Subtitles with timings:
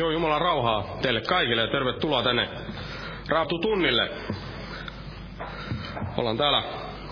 [0.00, 2.48] Joo, Jumalan rauhaa teille kaikille ja tervetuloa tänne
[3.28, 4.10] Raatu tunnille.
[6.16, 6.62] Ollaan täällä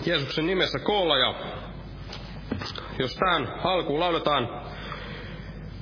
[0.05, 1.33] Jeesuksen nimessä koolla ja
[2.99, 4.49] jos tähän alkuun lauletaan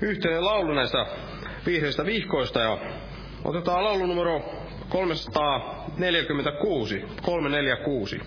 [0.02, 1.06] yhteinen laulu näistä
[1.66, 2.78] vihreistä vihkoista ja
[3.46, 4.42] otetaan laulu numero
[4.90, 8.22] 346, 346.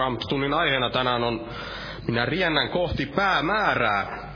[0.00, 1.48] Raamattotunnin aiheena tänään on
[2.08, 4.30] Minä riennän kohti päämäärää.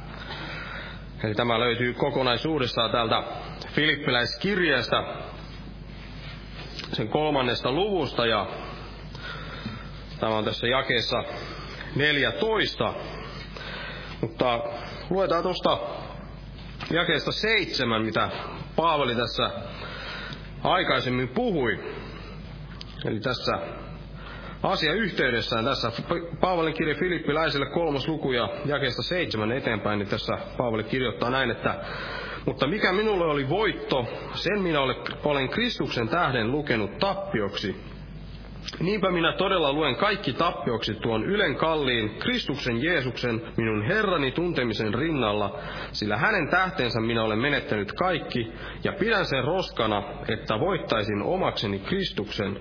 [1.25, 3.23] Eli tämä löytyy kokonaisuudessaan täältä
[3.68, 5.04] Filippiläiskirjeestä,
[6.92, 8.47] sen kolmannesta luvusta, ja
[10.21, 11.25] tämä on tässä jakeessa
[11.97, 12.94] 14.
[14.21, 14.61] Mutta
[15.11, 15.78] luetaan tuosta
[16.90, 18.30] jakeesta seitsemän, mitä
[18.76, 19.50] Paavali tässä
[20.62, 21.94] aikaisemmin puhui.
[23.04, 23.84] Eli tässä
[24.64, 25.92] asia yhteydessään tässä
[26.40, 31.75] Paavalin kirja Filippiläisille kolmas luku ja jakeesta seitsemän eteenpäin, niin tässä Paavali kirjoittaa näin, että
[32.47, 34.80] mutta mikä minulle oli voitto, sen minä
[35.25, 37.76] olen Kristuksen tähden lukenut tappioksi.
[38.80, 45.59] Niinpä minä todella luen kaikki tappioksi tuon ylen kalliin Kristuksen Jeesuksen minun Herrani tuntemisen rinnalla,
[45.92, 48.52] sillä hänen tähtensä minä olen menettänyt kaikki,
[48.85, 52.61] ja pidän sen roskana, että voittaisin omakseni Kristuksen,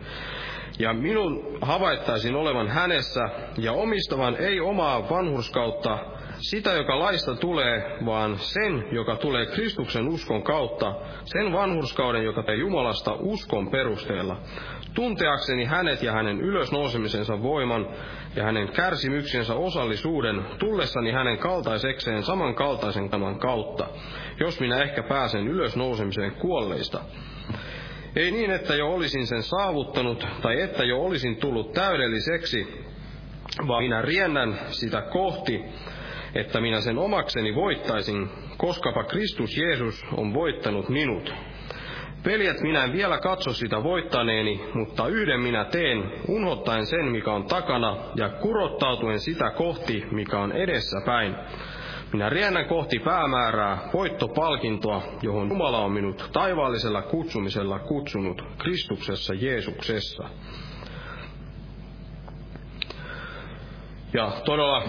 [0.80, 6.00] ja minun havaittaisin olevan hänessä, ja omistavan ei omaa vanhurskautta,
[6.38, 12.58] sitä, joka laista tulee, vaan sen, joka tulee Kristuksen uskon kautta, sen vanhurskauden, joka tulee
[12.58, 14.38] Jumalasta uskon perusteella,
[14.94, 17.88] tunteakseni hänet ja hänen ylösnousemisensa voiman
[18.36, 23.88] ja hänen kärsimyksensä osallisuuden, tullessani hänen kaltaisekseen samankaltaisen tämän kautta,
[24.40, 27.02] jos minä ehkä pääsen ylösnousemiseen kuolleista.
[28.16, 32.68] Ei niin, että jo olisin sen saavuttanut, tai että jo olisin tullut täydelliseksi,
[33.68, 35.62] vaan minä riennän sitä kohti,
[36.36, 41.34] että minä sen omakseni voittaisin, koskapa Kristus Jeesus on voittanut minut.
[42.26, 47.46] Veljet, minä en vielä katso sitä voittaneeni, mutta yhden minä teen, unhottaen sen, mikä on
[47.46, 51.36] takana, ja kurottautuen sitä kohti, mikä on edessä päin.
[52.14, 60.30] Minä riennän kohti päämäärää, voittopalkintoa, johon Jumala on minut taivaallisella kutsumisella kutsunut Kristuksessa Jeesuksessa.
[64.14, 64.84] Ja todella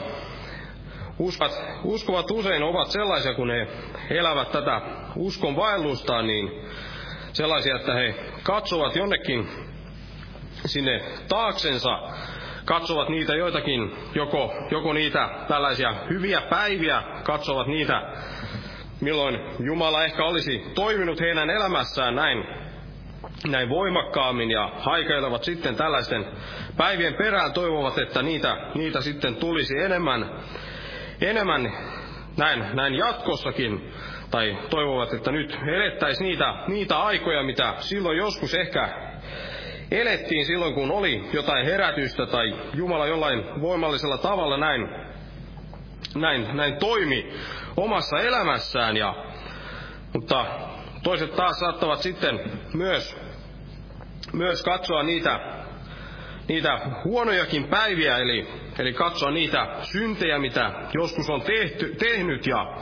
[1.19, 1.53] uskovat,
[1.85, 3.67] uskovat usein ovat sellaisia, kun he
[4.11, 4.81] elävät tätä
[5.17, 6.51] uskon vaellustaan, niin
[7.33, 9.49] sellaisia, että he katsovat jonnekin
[10.67, 11.99] sinne taaksensa,
[12.65, 18.03] katsovat niitä joitakin, joko, joko niitä tällaisia hyviä päiviä, katsovat niitä,
[19.01, 22.45] milloin Jumala ehkä olisi toiminut heidän elämässään näin,
[23.49, 26.27] näin voimakkaammin ja haikailevat sitten tällaisten
[26.77, 30.31] päivien perään, toivovat, että niitä, niitä sitten tulisi enemmän,
[31.21, 31.73] enemmän
[32.37, 33.93] näin, näin jatkossakin.
[34.31, 39.14] Tai toivovat, että nyt elettäisiin niitä, niitä aikoja, mitä silloin joskus ehkä
[40.01, 44.89] elettiin silloin, kun oli jotain herätystä tai Jumala jollain voimallisella tavalla näin,
[46.15, 47.33] näin, näin toimi
[47.77, 48.97] omassa elämässään.
[48.97, 49.15] Ja,
[50.13, 50.47] mutta
[51.03, 52.41] toiset taas saattavat sitten
[52.75, 53.17] myös,
[54.33, 55.41] myös katsoa niitä,
[56.49, 58.49] niitä huonojakin päiviä, eli,
[58.79, 62.77] eli katsoa niitä syntejä, mitä joskus on tehty, tehnyt ja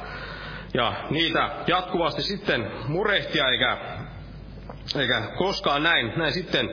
[0.74, 3.78] ja niitä jatkuvasti sitten murehtia, eikä,
[4.96, 6.70] eikä koskaan näin, näin sitten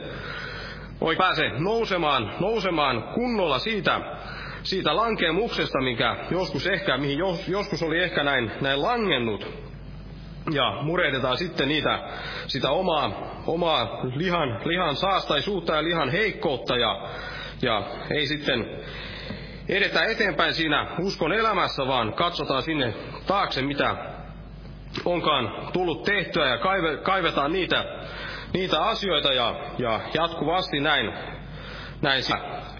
[1.00, 4.00] voi pääse nousemaan, nousemaan kunnolla siitä,
[4.62, 9.46] siitä lankemuksesta, mikä joskus ehkä, mihin jos, joskus oli ehkä näin, näin langennut.
[10.50, 11.98] Ja murehdetaan sitten niitä,
[12.46, 13.12] sitä omaa,
[13.46, 17.08] omaa lihan, lihan saastaisuutta ja lihan heikkoutta ja,
[17.62, 18.66] ja ei sitten
[19.68, 22.94] edetä eteenpäin siinä uskon elämässä, vaan katsotaan sinne
[23.26, 24.09] taakse, mitä
[25.04, 27.84] onkaan tullut tehtyä ja kaive, kaivetaan niitä,
[28.54, 31.12] niitä asioita ja, ja jatkuvasti näin,
[32.02, 32.22] näin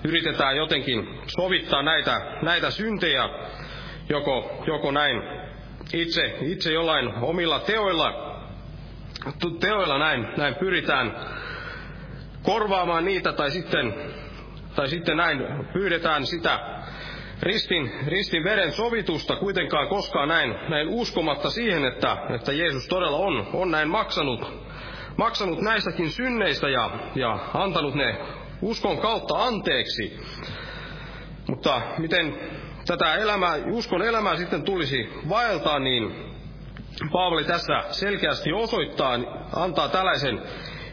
[0.04, 3.28] yritetään jotenkin sovittaa näitä, näitä syntejä,
[4.08, 5.22] joko, joko näin
[5.92, 8.36] itse, itse jollain omilla teoilla,
[9.60, 11.16] teoilla näin, näin pyritään
[12.42, 13.94] korvaamaan niitä tai sitten,
[14.76, 15.38] tai sitten näin
[15.72, 16.79] pyydetään sitä
[17.42, 23.46] ristin, ristin veren sovitusta kuitenkaan koskaan näin, näin uskomatta siihen, että, että Jeesus todella on,
[23.52, 24.52] on näin maksanut,
[25.16, 28.18] maksanut näistäkin synneistä ja, ja antanut ne
[28.62, 30.20] uskon kautta anteeksi.
[31.48, 32.38] Mutta miten
[32.86, 36.30] tätä elämää, uskon elämää sitten tulisi vaeltaa, niin
[37.12, 39.18] Paavali tässä selkeästi osoittaa,
[39.52, 40.42] antaa tällaisen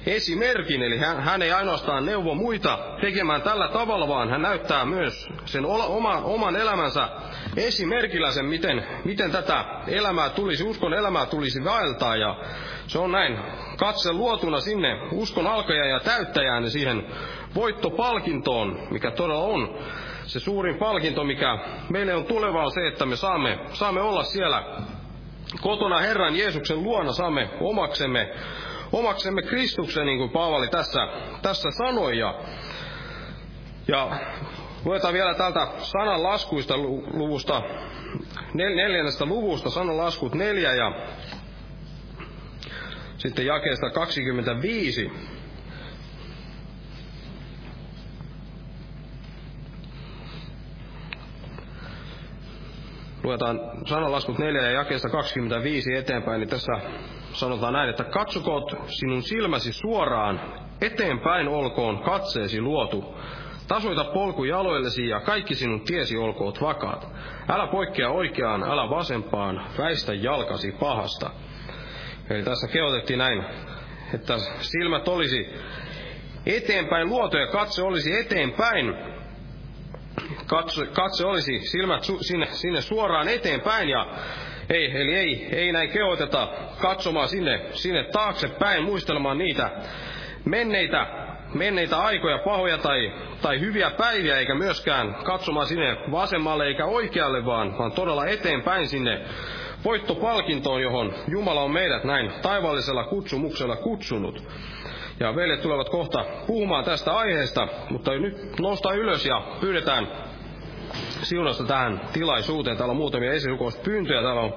[0.07, 5.29] esimerkin, eli hän, hän ei ainoastaan neuvo muita tekemään tällä tavalla, vaan hän näyttää myös
[5.45, 7.09] sen oma, oman elämänsä
[7.57, 12.35] esimerkillä sen, miten, miten tätä elämää tulisi, uskon elämää tulisi vaeltaa, ja
[12.87, 13.37] se on näin.
[13.77, 17.05] Katse luotuna sinne uskon alkajaan ja täyttäjään ja siihen
[17.55, 19.77] voittopalkintoon, mikä todella on
[20.25, 21.57] se suurin palkinto, mikä
[21.89, 24.63] meille on tuleva on se, että me saamme, saamme olla siellä
[25.61, 28.29] kotona Herran Jeesuksen luona, saamme omaksemme
[28.91, 30.99] omaksemme Kristuksen, niin kuin Paavali tässä,
[31.41, 32.17] tässä sanoi.
[32.17, 32.39] Ja,
[33.87, 34.19] ja
[34.85, 36.77] luetaan vielä tältä sanan laskuista
[37.13, 37.61] luvusta,
[38.53, 40.91] nel, neljännestä luvusta, sanan laskut neljä ja
[43.17, 45.11] sitten jakeesta 25.
[53.27, 56.71] luetaan sananlaskut 4 ja jakeesta 25 eteenpäin, niin tässä
[57.39, 60.41] sanotaan näin, että katsokoot sinun silmäsi suoraan,
[60.81, 63.15] eteenpäin olkoon katseesi luotu.
[63.67, 67.07] Tasoita polku jaloillesi ja kaikki sinun tiesi olkoot vakaat.
[67.49, 71.31] Älä poikkea oikeaan, älä vasempaan, väistä jalkasi pahasta.
[72.29, 73.43] Eli tässä kehotettiin näin,
[74.13, 75.49] että silmät olisi
[76.45, 78.95] eteenpäin luotu ja katse olisi eteenpäin.
[80.45, 84.07] Katse, katse olisi silmät su, sinne, sinne suoraan eteenpäin ja
[84.69, 86.47] ei, eli ei, ei näin kehoiteta
[86.81, 89.71] katsomaan sinne, sinne taaksepäin, muistelemaan niitä
[90.45, 91.07] menneitä,
[91.53, 97.77] menneitä aikoja, pahoja tai, tai hyviä päiviä, eikä myöskään katsomaan sinne vasemmalle eikä oikealle, vaan,
[97.77, 99.21] vaan todella eteenpäin sinne
[99.85, 104.43] voittopalkintoon, johon Jumala on meidät näin taivallisella kutsumuksella kutsunut.
[105.19, 110.07] Ja veljet tulevat kohta puhumaan tästä aiheesta, mutta nyt noustaan ylös ja pyydetään
[111.21, 112.77] siunasta tähän tilaisuuteen.
[112.77, 114.21] Täällä on muutamia esirukouspyyntöjä.
[114.21, 114.53] Täällä on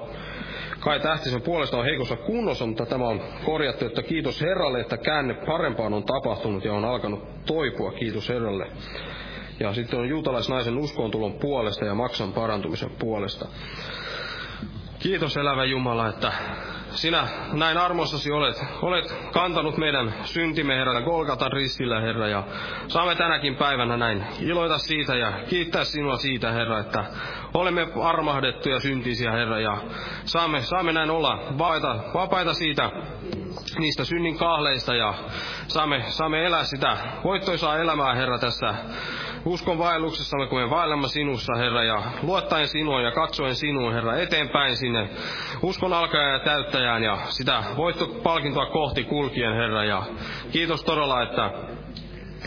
[0.81, 5.33] Kai Tähtisen puolesta on heikossa kunnossa, mutta tämä on korjattu, että kiitos Herralle, että käänne
[5.33, 7.91] parempaan on tapahtunut ja on alkanut toipua.
[7.91, 8.67] Kiitos Herralle.
[9.59, 13.47] Ja sitten on juutalaisnaisen uskontulon puolesta ja maksan parantumisen puolesta.
[14.99, 16.31] Kiitos elävä Jumala, että
[16.93, 22.43] sinä näin armossasi olet, olet kantanut meidän syntimme, Herra, Golgatan ristillä, Herra, ja
[22.87, 27.05] saamme tänäkin päivänä näin iloita siitä ja kiittää sinua siitä, Herra, että
[27.53, 29.77] olemme armahdettuja syntisiä, Herra, ja
[30.23, 32.91] saamme, saamme näin olla vapaita, vapaita siitä
[33.79, 35.13] niistä synnin kahleista ja
[35.67, 38.75] saamme, saamme elää sitä voittoisaa elämää, Herra, tässä
[39.45, 44.77] uskon vaelluksessamme, kun me vaellemme sinussa, Herra, ja luottaen sinua ja katsoen sinuun, Herra, eteenpäin
[44.77, 45.09] sinne
[45.61, 50.03] uskon alkajaan ja täyttäjään ja sitä voittopalkintoa kohti kulkien, Herra, ja
[50.51, 51.51] kiitos todella, että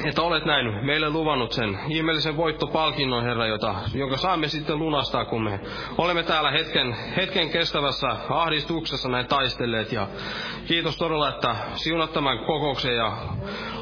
[0.04, 5.44] että olet näin meille luvannut sen ihmeellisen voittopalkinnon, Herra, jota, jonka saamme sitten lunastaa, kun
[5.44, 5.60] me
[5.98, 9.92] olemme täällä hetken, hetken kestävässä ahdistuksessa näin taistelleet.
[9.92, 10.06] Ja
[10.66, 13.12] kiitos todella, että siunat tämän kokouksen ja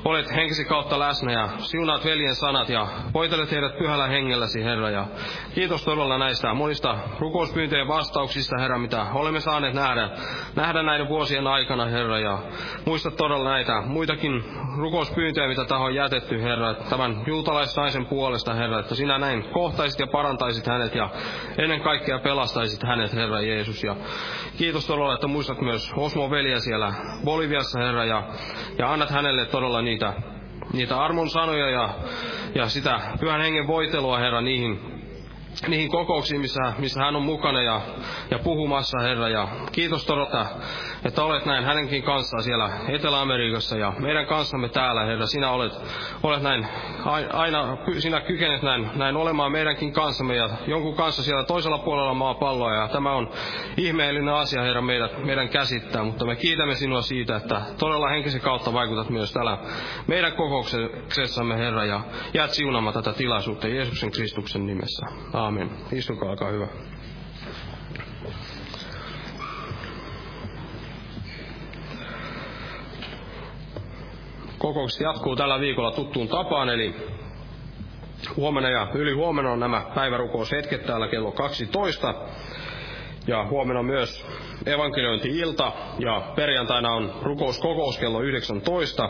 [0.04, 4.90] olet henkisi kautta läsnä ja siunaat veljen sanat ja voitelet heidät pyhällä hengelläsi, Herra.
[4.90, 5.06] Ja
[5.54, 10.10] kiitos todella näistä monista rukouspyyntöjen vastauksista, Herra, mitä olemme saaneet nähdä,
[10.56, 12.18] nähdä näiden vuosien aikana, Herra.
[12.18, 12.38] Ja
[12.86, 14.44] muista todella näitä muitakin
[14.78, 20.06] rukouspyyntöjä, mitä taho on jätetty, Herra, tämän juutalaisnaisen puolesta, Herra, että sinä näin kohtaisit ja
[20.06, 21.10] parantaisit hänet ja
[21.58, 23.84] ennen kaikkea pelastaisit hänet, Herra Jeesus.
[23.84, 23.96] Ja
[24.58, 26.92] kiitos todella, että muistat myös Osmo veljeä siellä
[27.24, 28.22] Boliviassa, Herra, ja,
[28.78, 30.12] ja annat hänelle todella niitä,
[30.72, 31.94] niitä armon sanoja ja,
[32.54, 35.01] ja sitä pyhän hengen voitelua, Herra, niihin
[35.68, 37.80] niihin kokouksiin, missä, missä hän on mukana ja,
[38.30, 39.28] ja puhumassa, Herra.
[39.28, 40.46] Ja kiitos todella,
[41.04, 45.26] että olet näin hänenkin kanssaan siellä Etelä-Amerikassa ja meidän kanssamme täällä, Herra.
[45.26, 45.72] Sinä olet,
[46.22, 46.66] olet näin,
[47.32, 52.74] aina, sinä kykenet näin, näin olemaan meidänkin kanssamme ja jonkun kanssa siellä toisella puolella maapalloa.
[52.74, 53.30] Ja tämä on
[53.76, 58.72] ihmeellinen asia, Herra, meidät, meidän käsittää, mutta me kiitämme sinua siitä, että todella henkisen kautta
[58.72, 59.58] vaikutat myös täällä
[60.06, 62.00] meidän kokouksessamme, Herra, ja
[62.34, 65.06] jäät siunaamaan tätä tilaisuutta Jeesuksen Kristuksen nimessä.
[65.42, 65.70] Aamen.
[65.92, 66.66] Istukaa, olkaa hyvä.
[74.58, 76.94] Kokoukset jatkuu tällä viikolla tuttuun tapaan, eli
[78.36, 82.14] huomenna ja yli huomenna on nämä päivärukoushetket täällä kello 12.
[83.26, 84.26] Ja huomenna myös
[84.66, 89.08] evankeliointi-ilta ja perjantaina on rukouskokous kello 19.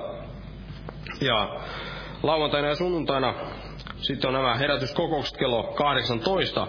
[1.20, 1.60] Ja
[2.22, 3.34] lauantaina ja sunnuntaina
[4.02, 6.66] sitten on nämä herätyskokoukset kello 18.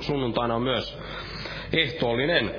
[0.00, 0.98] Sunnuntaina on myös
[1.72, 2.54] ehtoollinen.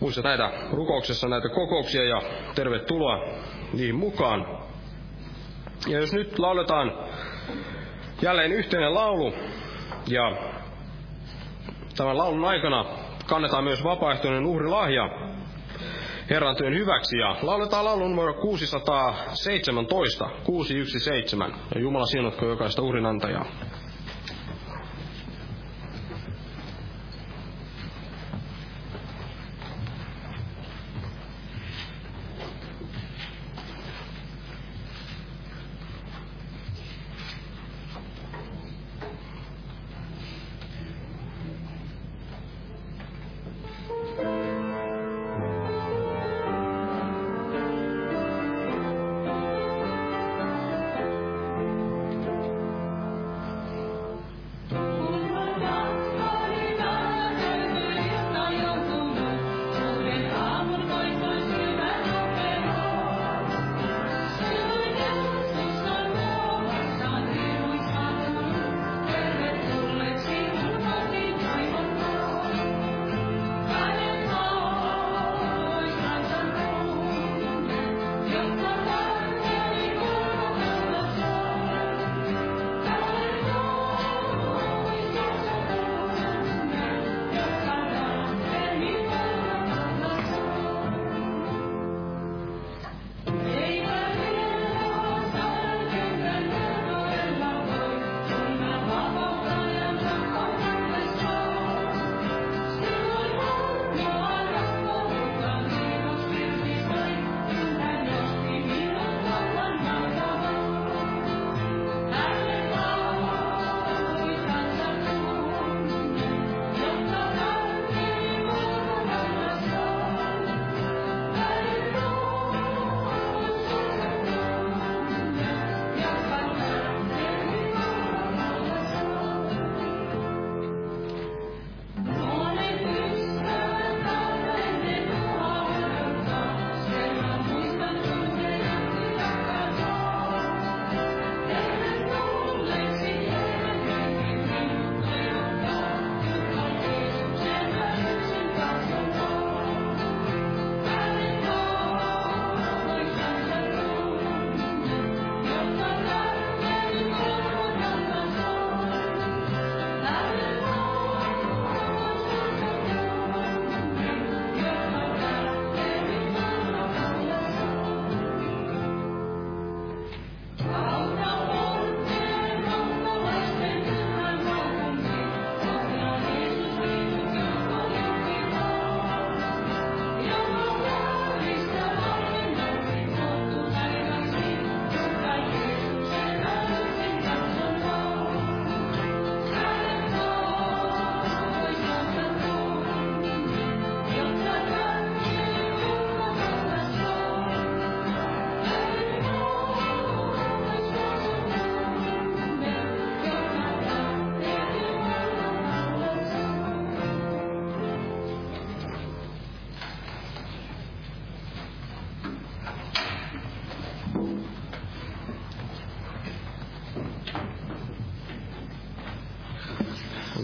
[0.00, 2.22] Muista näitä rukouksessa näitä kokouksia ja
[2.54, 3.18] tervetuloa
[3.72, 4.58] niihin mukaan.
[5.88, 6.92] Ja jos nyt lauletaan
[8.22, 9.34] jälleen yhteinen laulu
[10.08, 10.32] ja
[11.96, 12.84] tämän laulun aikana
[13.26, 15.10] kannetaan myös vapaaehtoinen uhrilahja
[16.30, 21.50] Herran työn hyväksi ja lauletaan laulun numero 617, 617.
[21.74, 23.44] Ja Jumala siunatko jokaista uhrinantajaa.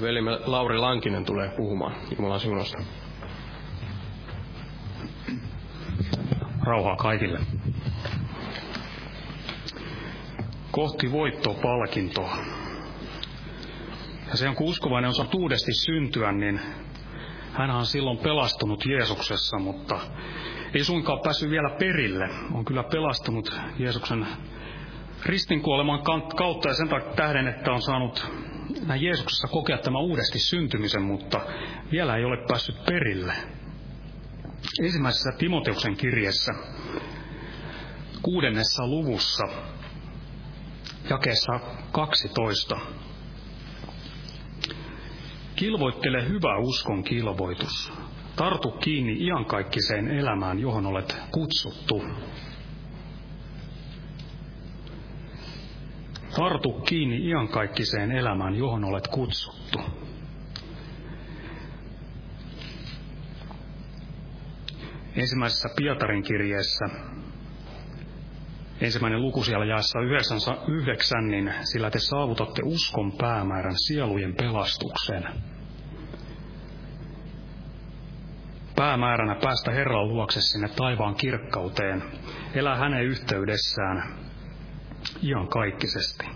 [0.09, 2.79] Velimme Lauri Lankinen tulee puhumaan Jumalan siunosta.
[6.63, 7.41] Rauhaa kaikille.
[10.71, 12.39] Kohti voittopalkintoa.
[14.31, 16.61] Ja se on kun uskovainen on uudesti syntyä, niin
[17.53, 20.01] hän on silloin pelastunut Jeesuksessa, mutta
[20.75, 22.29] ei suinkaan päässyt vielä perille.
[22.55, 24.27] On kyllä pelastunut Jeesuksen
[25.27, 26.03] ristinkuoleman
[26.37, 28.33] kautta ja sen tähden, että on saanut
[28.87, 31.41] näin Jeesuksessa kokea tämä uudesti syntymisen, mutta
[31.93, 33.35] vielä ei ole päässyt perille.
[34.83, 36.53] Ensimmäisessä Timoteuksen kirjeessä
[38.23, 39.45] kuudennessa luvussa
[41.11, 41.61] jakeessa
[41.93, 42.81] 12
[45.59, 47.93] Kilvoittele hyvä uskon kilvoitus.
[48.37, 52.03] Tartu kiinni iankaikkiseen elämään, johon olet kutsuttu.
[56.39, 59.79] Tartu kiinni iankaikkiseen elämään, johon olet kutsuttu.
[65.17, 66.85] Ensimmäisessä Pietarin kirjeessä,
[68.81, 69.99] ensimmäinen luku siellä jaessa
[70.69, 75.25] yhdeksän, niin sillä te saavutatte uskon päämäärän sielujen pelastuksen.
[78.77, 82.03] Päämääränä päästä Herran luokse sinne taivaan kirkkauteen,
[82.55, 84.28] elää hänen yhteydessään
[85.23, 86.27] iankaikkisesti.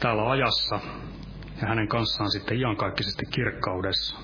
[0.00, 0.80] Täällä ajassa
[1.62, 4.16] ja hänen kanssaan sitten iankaikkisesti kirkkaudessa.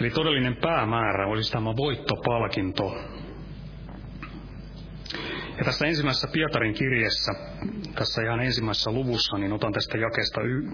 [0.00, 2.96] Eli todellinen päämäärä olisi tämä voittopalkinto.
[5.58, 7.34] Ja tässä ensimmäisessä Pietarin kirjassa,
[7.94, 10.68] tässä ihan ensimmäisessä luvussa, niin otan tästä jakesta y...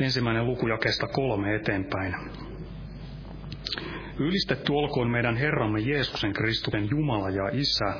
[0.00, 2.14] ensimmäinen luku jakesta kolme eteenpäin.
[4.18, 7.94] Ylistetty olkoon meidän Herramme Jeesuksen Kristuksen Jumala ja Isä,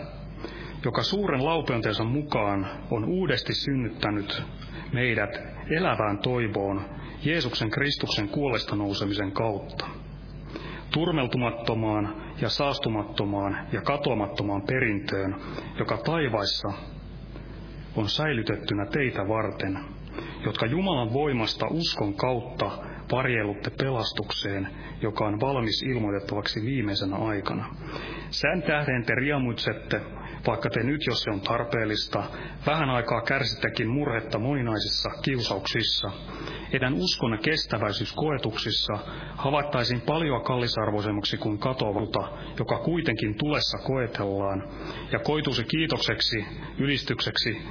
[0.85, 4.43] joka suuren laupeutensa mukaan on uudesti synnyttänyt
[4.93, 6.85] meidät elävään toivoon
[7.25, 9.87] Jeesuksen Kristuksen kuolesta nousemisen kautta.
[10.91, 15.37] Turmeltumattomaan ja saastumattomaan ja katoamattomaan perintöön,
[15.79, 16.69] joka taivaissa
[17.97, 19.79] on säilytettynä teitä varten,
[20.45, 22.71] jotka Jumalan voimasta uskon kautta
[23.13, 24.69] varjelutte pelastukseen,
[25.03, 27.75] joka on valmis ilmoitettavaksi viimeisenä aikana.
[28.31, 30.01] Sen tähden te riemuitsette,
[30.47, 32.25] vaikka te nyt, jos se on tarpeellista,
[32.67, 36.11] vähän aikaa kärsittekin murhetta moninaisissa kiusauksissa,
[36.73, 38.99] Heidän uskonne kestäväisyys koetuksissa
[39.37, 42.29] havaittaisiin paljon kallisarvoisemmaksi kuin katovalta,
[42.59, 44.69] joka kuitenkin tulessa koetellaan,
[45.13, 46.47] ja koituisi kiitokseksi,
[46.79, 47.63] ylistykseksi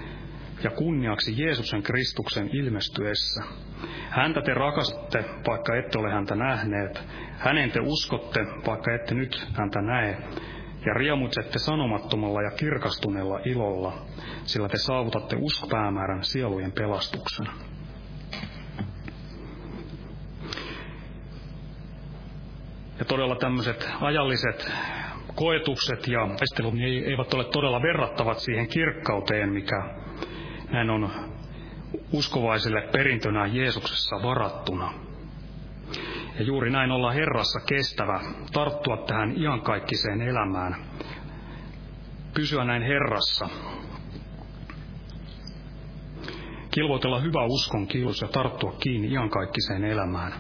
[0.64, 3.44] ja kunniaksi Jeesuksen Kristuksen ilmestyessä.
[4.10, 7.04] Häntä te rakastatte, vaikka ette ole häntä nähneet.
[7.38, 10.18] Hänen te uskotte, vaikka ette nyt häntä näe.
[10.86, 13.94] Ja riemuitsette sanomattomalla ja kirkastuneella ilolla,
[14.44, 17.48] sillä te saavutatte uskopäämäärän sielujen pelastuksen.
[23.00, 24.72] Ja todella tämmöiset ajalliset
[25.36, 29.84] koetukset ja taistelut niin eivät ole todella verrattavat siihen kirkkauteen, mikä
[30.72, 31.10] näin on
[32.14, 35.11] uskovaisille perintönä Jeesuksessa varattuna.
[36.42, 38.22] Ja juuri näin olla Herrassa kestävä,
[38.54, 40.76] tarttua tähän iankaikkiseen elämään,
[42.34, 43.50] pysyä näin Herrassa,
[46.72, 50.34] kilvoitella hyvä uskon kilus ja tarttua kiinni iankaikkiseen elämään.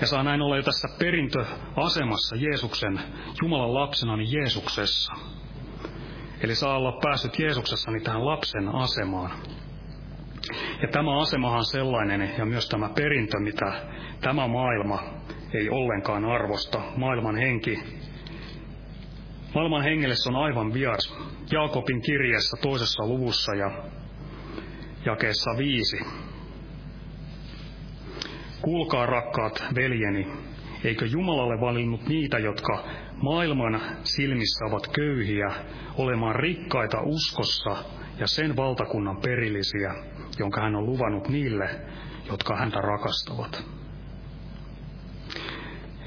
[0.00, 3.00] Ja saa näin olla jo tässä perintöasemassa Jeesuksen,
[3.42, 5.12] Jumalan lapsena, niin Jeesuksessa.
[6.40, 9.30] Eli saa olla päässyt Jeesuksessa niin tähän lapsen asemaan.
[10.82, 13.72] Ja tämä asemahan sellainen, ja myös tämä perintö, mitä
[14.20, 15.02] tämä maailma
[15.54, 16.82] ei ollenkaan arvosta.
[16.96, 17.78] Maailman henki.
[19.54, 21.14] Maailman hengelle se on aivan vieras.
[21.52, 23.70] Jaakobin kirjeessä toisessa luvussa ja
[25.06, 25.98] jakeessa viisi.
[28.62, 30.26] Kuulkaa rakkaat veljeni,
[30.84, 32.84] eikö Jumalalle valinnut niitä, jotka
[33.22, 35.50] maailman silmissä ovat köyhiä,
[35.98, 37.76] olemaan rikkaita uskossa
[38.18, 39.94] ja sen valtakunnan perillisiä,
[40.40, 41.70] jonka hän on luvannut niille,
[42.30, 43.64] jotka häntä rakastavat.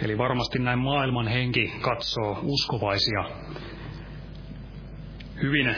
[0.01, 3.23] Eli varmasti näin maailman henki katsoo uskovaisia
[5.41, 5.75] hyvin,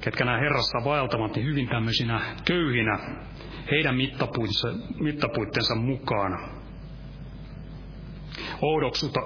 [0.00, 2.98] ketkä nämä Herrassa vaeltavat, niin hyvin tämmöisinä köyhinä
[3.70, 3.94] heidän
[5.00, 6.50] mittapuittensa mukaan.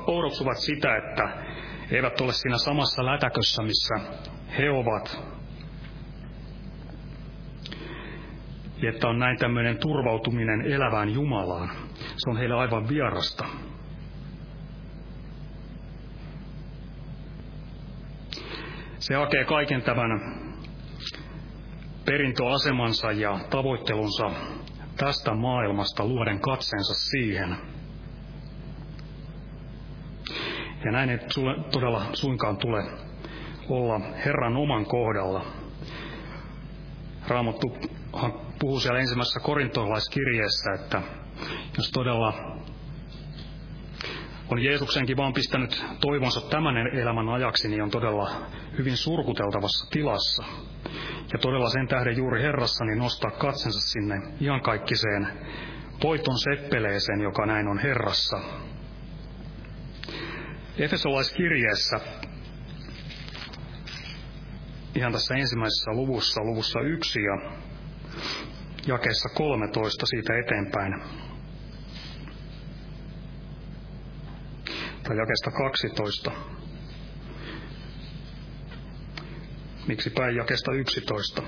[0.07, 1.29] Oudoksuvat sitä, että
[1.90, 3.94] eivät ole siinä samassa lätäkössä, missä
[4.59, 5.29] he ovat.
[8.88, 11.70] Että on näin tämmöinen turvautuminen elävään Jumalaan.
[12.16, 13.44] Se on heille aivan vierasta.
[18.98, 20.20] Se hakee kaiken tämän
[22.04, 24.30] perintöasemansa ja tavoittelunsa
[24.96, 27.56] tästä maailmasta luoden katseensa siihen.
[30.84, 31.18] Ja näin ei
[31.72, 32.84] todella suinkaan tule
[33.68, 35.44] olla Herran oman kohdalla.
[37.28, 37.76] Raamattu
[38.59, 41.03] puhuu siellä ensimmäisessä korintolaiskirjeessä, että
[41.77, 42.61] jos todella
[44.49, 48.31] on Jeesuksenkin vaan pistänyt toivonsa tämän elämän ajaksi, niin on todella
[48.79, 50.44] hyvin surkuteltavassa tilassa.
[51.33, 55.29] Ja todella sen tähden juuri Herrassa niin nostaa katsensa sinne iankaikkiseen
[56.03, 58.40] voiton seppeleeseen, joka näin on Herrassa.
[60.79, 62.01] Efesolaiskirjeessä,
[64.94, 67.53] ihan tässä ensimmäisessä luvussa, luvussa yksi ja
[68.87, 71.02] jakeessa 13 siitä eteenpäin,
[75.02, 76.33] tai jakesta 12.
[79.88, 81.42] Miksi päin jakesta 11?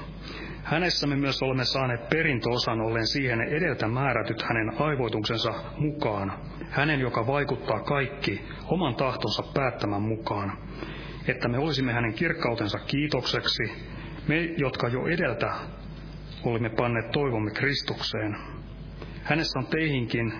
[0.64, 6.32] Hänessä me myös olemme saaneet perintöosan ollen siihen edeltä määrätyt hänen aivoituksensa mukaan,
[6.70, 10.58] hänen, joka vaikuttaa kaikki oman tahtonsa päättämän mukaan,
[11.28, 13.62] että me olisimme hänen kirkkautensa kiitokseksi,
[14.28, 15.54] me, jotka jo edeltä
[16.44, 18.36] olimme panneet toivomme Kristukseen.
[19.22, 20.32] Hänessä on teihinkin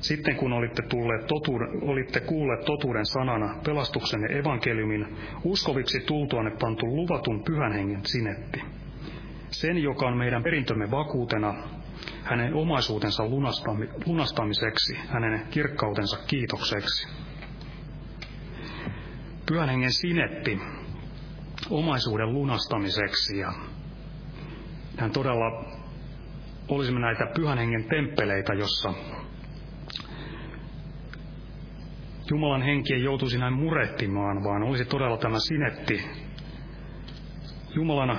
[0.00, 7.44] sitten kun olitte, tulleet totuuden, olitte kuulleet totuuden sanana pelastuksenne evankeliumin, uskoviksi tultuanne pantu luvatun
[7.44, 8.62] pyhän hengen sinetti.
[9.50, 11.54] Sen, joka on meidän perintömme vakuutena,
[12.22, 13.24] hänen omaisuutensa
[14.06, 17.08] lunastamiseksi, hänen kirkkautensa kiitokseksi.
[19.46, 20.58] Pyhän hengen sinetti
[21.70, 23.52] omaisuuden lunastamiseksi ja
[24.96, 25.64] hän todella
[26.68, 28.94] olisimme näitä pyhän hengen temppeleitä, jossa
[32.30, 36.02] Jumalan henki ei joutuisi näin murehtimaan, vaan olisi todella tämä sinetti
[37.74, 38.18] Jumalan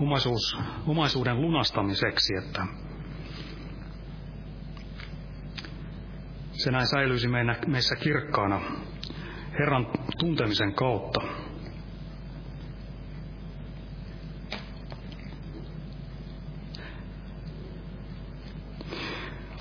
[0.00, 2.66] omaisuus, omaisuuden lunastamiseksi, että
[6.52, 7.28] se näin säilyisi
[7.66, 8.60] meissä kirkkaana
[9.58, 9.86] Herran
[10.18, 11.20] tuntemisen kautta.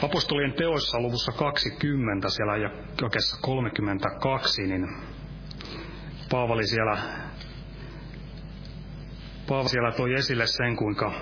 [0.03, 2.57] Apostolien teoissa luvussa 20, siellä
[3.01, 4.87] jakessa 32, niin
[6.31, 6.97] Paavali siellä,
[9.47, 11.13] Paavali siellä toi esille sen, kuinka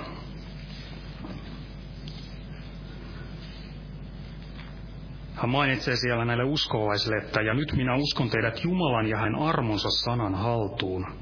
[5.36, 9.90] hän mainitsee siellä näille uskovaisille, että ja nyt minä uskon teidät Jumalan ja hän armonsa
[9.90, 11.21] sanan haltuun.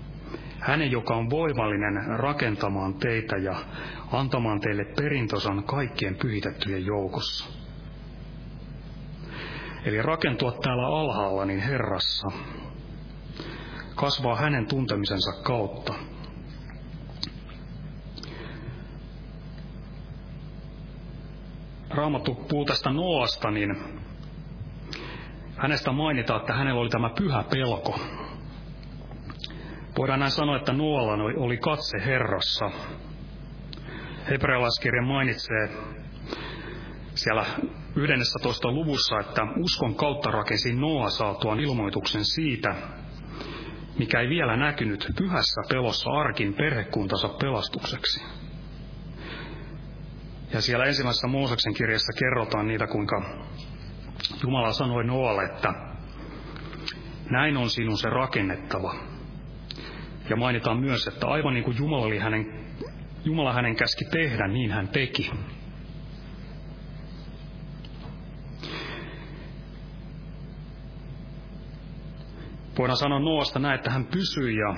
[0.60, 3.56] Hänen, joka on voimallinen rakentamaan teitä ja
[4.12, 7.50] antamaan teille perintösan kaikkien pyhitettyjen joukossa.
[9.86, 12.28] Eli rakentua täällä alhaalla niin Herrassa,
[13.96, 15.94] kasvaa hänen tuntemisensa kautta.
[21.90, 23.76] Raamattu puhuu tästä Noasta, niin
[25.58, 28.00] hänestä mainitaan, että hänellä oli tämä pyhä pelko.
[29.98, 32.72] Voidaan näin sanoa, että Noalla oli katse Herrassa,
[34.30, 35.70] Hebrealaiskirja mainitsee
[37.16, 37.46] siellä
[37.96, 38.72] 11.
[38.72, 42.76] luvussa, että uskon kautta rakensi Noa saatuaan ilmoituksen siitä,
[44.00, 48.26] mikä ei vielä näkynyt pyhässä pelossa arkin perhekuntansa pelastukseksi.
[50.54, 53.22] Ja siellä ensimmäisessä Mooseksen kirjassa kerrotaan niitä, kuinka
[54.44, 55.74] Jumala sanoi Noalle, että
[57.30, 58.96] näin on sinun se rakennettava.
[60.30, 62.70] Ja mainitaan myös, että aivan niin kuin Jumala oli hänen
[63.26, 65.32] Jumala hänen käski tehdä, niin hän teki.
[72.78, 74.76] Voidaan sanoa Noasta näin, että hän pysyi ja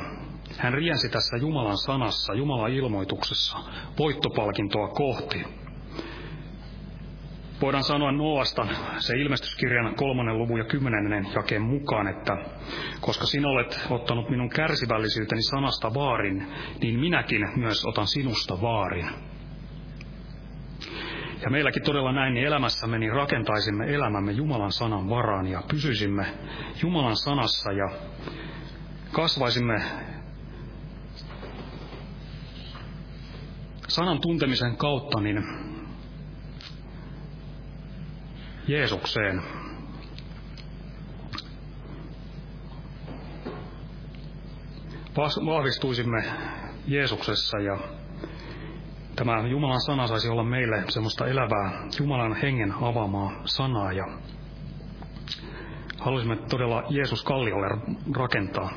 [0.57, 3.57] hän riensi tässä Jumalan sanassa, Jumalan ilmoituksessa
[3.99, 5.60] voittopalkintoa kohti
[7.61, 12.37] voidaan sanoa Noasta se ilmestyskirjan kolmannen luvun ja kymmenennen jakeen mukaan, että
[13.01, 16.47] koska sinä olet ottanut minun kärsivällisyyteni sanasta vaarin,
[16.81, 19.09] niin minäkin myös otan sinusta vaarin.
[21.41, 26.25] Ja meilläkin todella näin niin elämässämme niin rakentaisimme elämämme Jumalan sanan varaan ja pysyisimme
[26.83, 27.89] Jumalan sanassa ja
[29.11, 29.81] kasvaisimme
[33.87, 35.70] sanan tuntemisen kautta, niin
[38.71, 39.41] Jeesukseen.
[45.45, 46.23] Vahvistuisimme
[46.87, 47.77] Jeesuksessa ja
[49.15, 54.05] tämä Jumalan sana saisi olla meille semmoista elävää Jumalan hengen avaamaa sanaa ja
[55.99, 57.67] haluaisimme todella Jeesus kalliolle
[58.15, 58.71] rakentaa.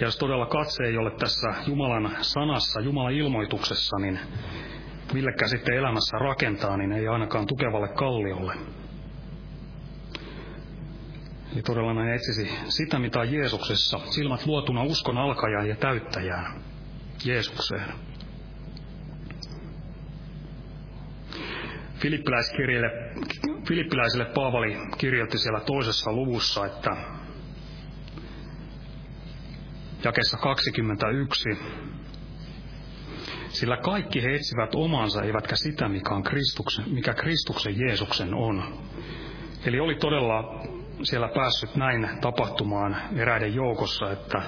[0.00, 4.20] Ja jos todella katse ei ole tässä Jumalan sanassa, Jumalan ilmoituksessa, niin
[5.12, 8.54] millekään sitten elämässä rakentaa, niin ei ainakaan tukevalle kalliolle.
[11.52, 16.62] Eli todella näin etsisi sitä, mitä on Jeesuksessa, silmät luotuna uskon alkajaan ja täyttäjään,
[17.24, 17.92] Jeesukseen.
[21.98, 22.90] Filippiläiskirjeelle,
[23.68, 26.96] Filippiläisille Paavali kirjoitti siellä toisessa luvussa, että
[30.04, 31.48] jakessa 21,
[33.58, 38.78] sillä kaikki he etsivät omansa, eivätkä sitä, mikä, on Kristuksen, mikä Kristuksen Jeesuksen on.
[39.66, 40.64] Eli oli todella
[41.02, 44.42] siellä päässyt näin tapahtumaan eräiden joukossa, että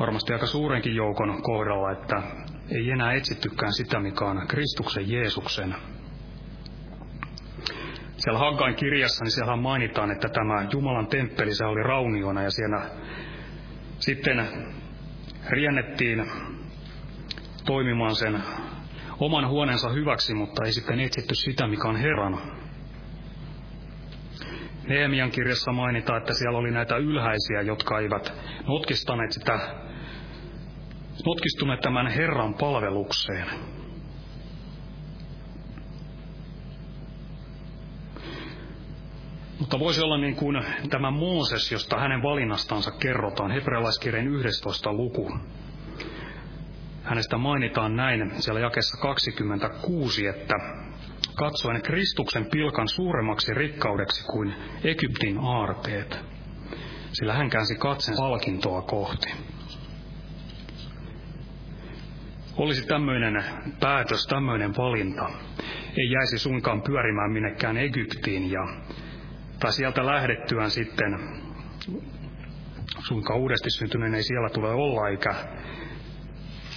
[0.00, 2.22] varmasti aika suurenkin joukon kohdalla, että
[2.70, 5.74] ei enää etsittykään sitä, mikä on Kristuksen Jeesuksen.
[8.16, 12.82] Siellä Haggain kirjassa, niin siellä mainitaan, että tämä Jumalan temppeli, se oli rauniona ja siellä
[13.98, 14.48] sitten
[15.50, 16.26] riennettiin
[17.64, 18.42] toimimaan sen
[19.20, 22.38] oman huoneensa hyväksi, mutta ei sitten etsitty sitä, mikä on Herran.
[24.88, 28.32] Neemian kirjassa mainitaan, että siellä oli näitä ylhäisiä, jotka eivät
[28.68, 29.58] notkistaneet sitä,
[31.26, 33.46] notkistuneet tämän Herran palvelukseen.
[39.58, 44.92] Mutta voisi olla niin kuin tämä Mooses, josta hänen valinnastansa kerrotaan, hebrealaiskirjan 11.
[44.92, 45.30] luku.
[47.02, 50.54] Hänestä mainitaan näin siellä jakessa 26, että
[51.34, 56.18] katsoen Kristuksen pilkan suuremmaksi rikkaudeksi kuin Egyptin aarteet,
[57.12, 59.32] sillä hän käänsi katsen palkintoa kohti.
[62.56, 63.44] Olisi tämmöinen
[63.80, 65.30] päätös, tämmöinen valinta,
[65.98, 68.66] ei jäisi suinkaan pyörimään minnekään Egyptiin ja
[69.60, 71.18] tai sieltä lähdettyään sitten
[72.98, 75.34] suinkaan uudesti syntyneen ei siellä tule olla, eikä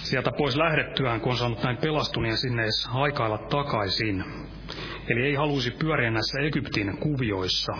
[0.08, 4.24] sieltä pois lähdettyään, kun on saanut näin pelastuneen sinne edes haikailla takaisin.
[5.08, 7.72] Eli ei halusi pyöriä näissä Egyptin kuvioissa.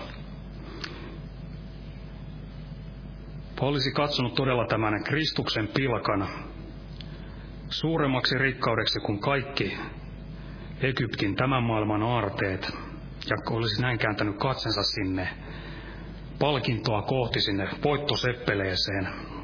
[3.60, 6.28] Olisi katsonut todella tämän Kristuksen pilkan
[7.68, 9.78] suuremmaksi rikkaudeksi kuin kaikki
[10.80, 12.70] Egyptin tämän maailman aarteet,
[13.30, 15.28] ja olisi näin kääntänyt katsensa sinne
[16.38, 19.36] palkintoa kohti sinne voittoseppeleeseen.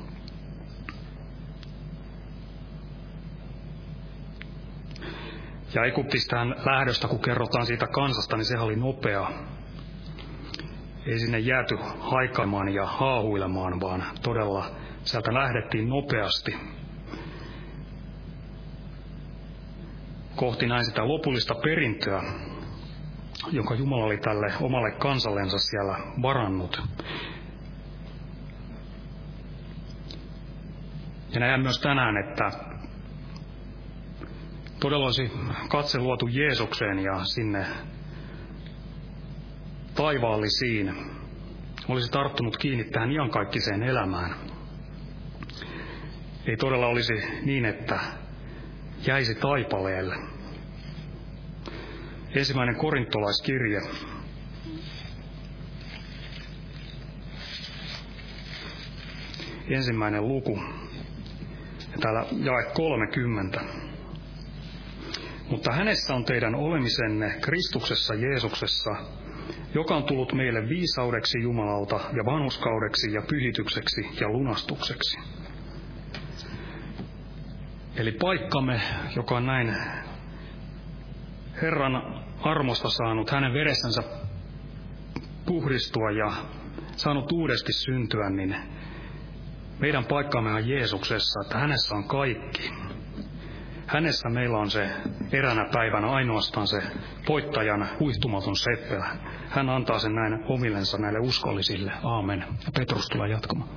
[5.74, 9.30] Ja Egyptistähän lähdöstä, kun kerrotaan siitä kansasta, niin se oli nopea.
[11.06, 14.64] Ei sinne jääty haikaimaan ja haahuilemaan, vaan todella
[15.04, 16.56] sieltä lähdettiin nopeasti
[20.36, 22.22] kohti näin sitä lopullista perintöä,
[23.50, 26.82] jonka Jumala oli tälle omalle kansallensa siellä varannut.
[31.34, 32.71] Ja näen myös tänään, että
[34.82, 35.30] todella olisi
[35.68, 37.66] katse luotu Jeesukseen ja sinne
[39.94, 40.94] taivaallisiin.
[41.88, 44.34] Olisi tarttunut kiinni tähän iankaikkiseen elämään.
[46.46, 47.12] Ei todella olisi
[47.42, 48.00] niin, että
[49.06, 50.14] jäisi taipaleelle.
[52.34, 53.80] Ensimmäinen korintolaiskirje.
[59.68, 60.58] Ensimmäinen luku.
[61.92, 63.60] Ja täällä jae 30.
[65.52, 68.90] Mutta hänessä on teidän olemisenne Kristuksessa Jeesuksessa,
[69.74, 75.18] joka on tullut meille viisaudeksi Jumalalta ja vanhuskaudeksi ja pyhitykseksi ja lunastukseksi.
[77.96, 78.80] Eli paikkamme,
[79.16, 79.76] joka on näin
[81.62, 84.02] Herran armosta saanut hänen veressänsä
[85.46, 86.32] puhdistua ja
[86.96, 88.56] saanut uudesti syntyä, niin
[89.78, 92.81] meidän paikkamme on Jeesuksessa, että hänessä on kaikki.
[93.92, 94.90] Hänessä meillä on se
[95.32, 96.82] eränä päivänä ainoastaan se
[97.28, 99.16] voittajan huihtumaton seppelä.
[99.48, 101.92] Hän antaa sen näin omillensa näille uskollisille.
[102.02, 102.44] Aamen.
[102.78, 103.70] Petrus tulee jatkamaan.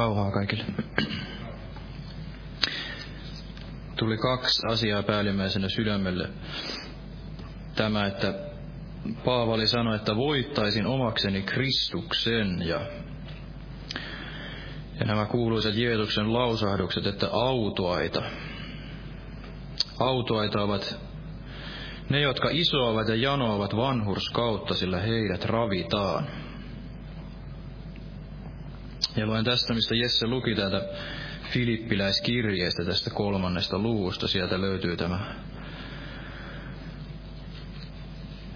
[0.00, 0.64] Rauhaa kaikille.
[3.96, 6.28] Tuli kaksi asiaa päällimmäisenä sydämelle.
[7.74, 8.34] Tämä, että
[9.24, 12.80] Paavali sanoi, että voittaisin omakseni Kristuksen ja,
[15.00, 18.22] ja nämä kuuluisat Jeesuksen lausahdukset, että autoaita.
[19.98, 20.98] Autoaita ovat
[22.08, 26.26] ne, jotka isoavat ja janoavat vanhurskautta, sillä heidät ravitaan.
[29.16, 30.82] Ja luen tästä, mistä Jesse luki täältä
[31.50, 34.28] Filippiläiskirjeestä tästä kolmannesta luvusta.
[34.28, 35.34] Sieltä löytyy tämä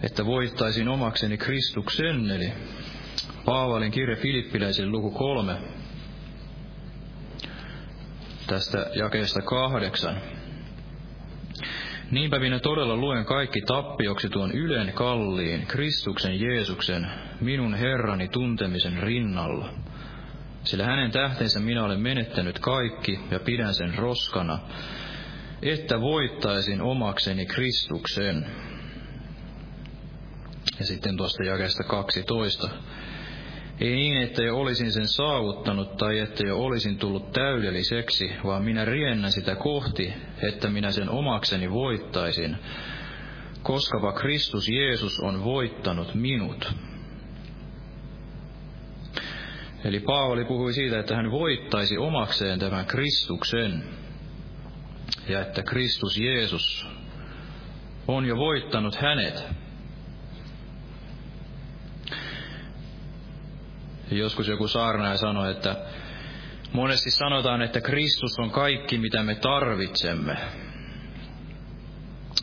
[0.05, 2.53] että voittaisin omakseni Kristuksen, eli
[3.45, 5.57] Paavalin kirja Filippiläisille luku kolme,
[8.47, 10.21] tästä jakeesta kahdeksan.
[12.11, 17.07] Niinpä minä todella luen kaikki tappioksi tuon ylen kalliin, Kristuksen Jeesuksen,
[17.41, 19.84] minun Herrani tuntemisen rinnalla.
[20.65, 24.59] Sillä hänen tähtensä minä olen menettänyt kaikki ja pidän sen roskana,
[25.63, 28.47] että voittaisin omakseni Kristuksen.
[30.79, 32.69] Ja sitten tuosta jakeesta 12.
[33.81, 38.85] Ei niin, että jo olisin sen saavuttanut tai että jo olisin tullut täydelliseksi, vaan minä
[38.85, 42.57] riennän sitä kohti, että minä sen omakseni voittaisin,
[43.63, 46.75] koskapa Kristus Jeesus on voittanut minut.
[49.85, 53.85] Eli Paavali puhui siitä, että hän voittaisi omakseen tämän Kristuksen,
[55.29, 56.87] ja että Kristus Jeesus
[58.09, 59.45] on jo voittanut hänet.
[64.11, 65.77] Joskus joku saarnaaja sanoi, että
[66.73, 70.37] monesti sanotaan, että Kristus on kaikki, mitä me tarvitsemme.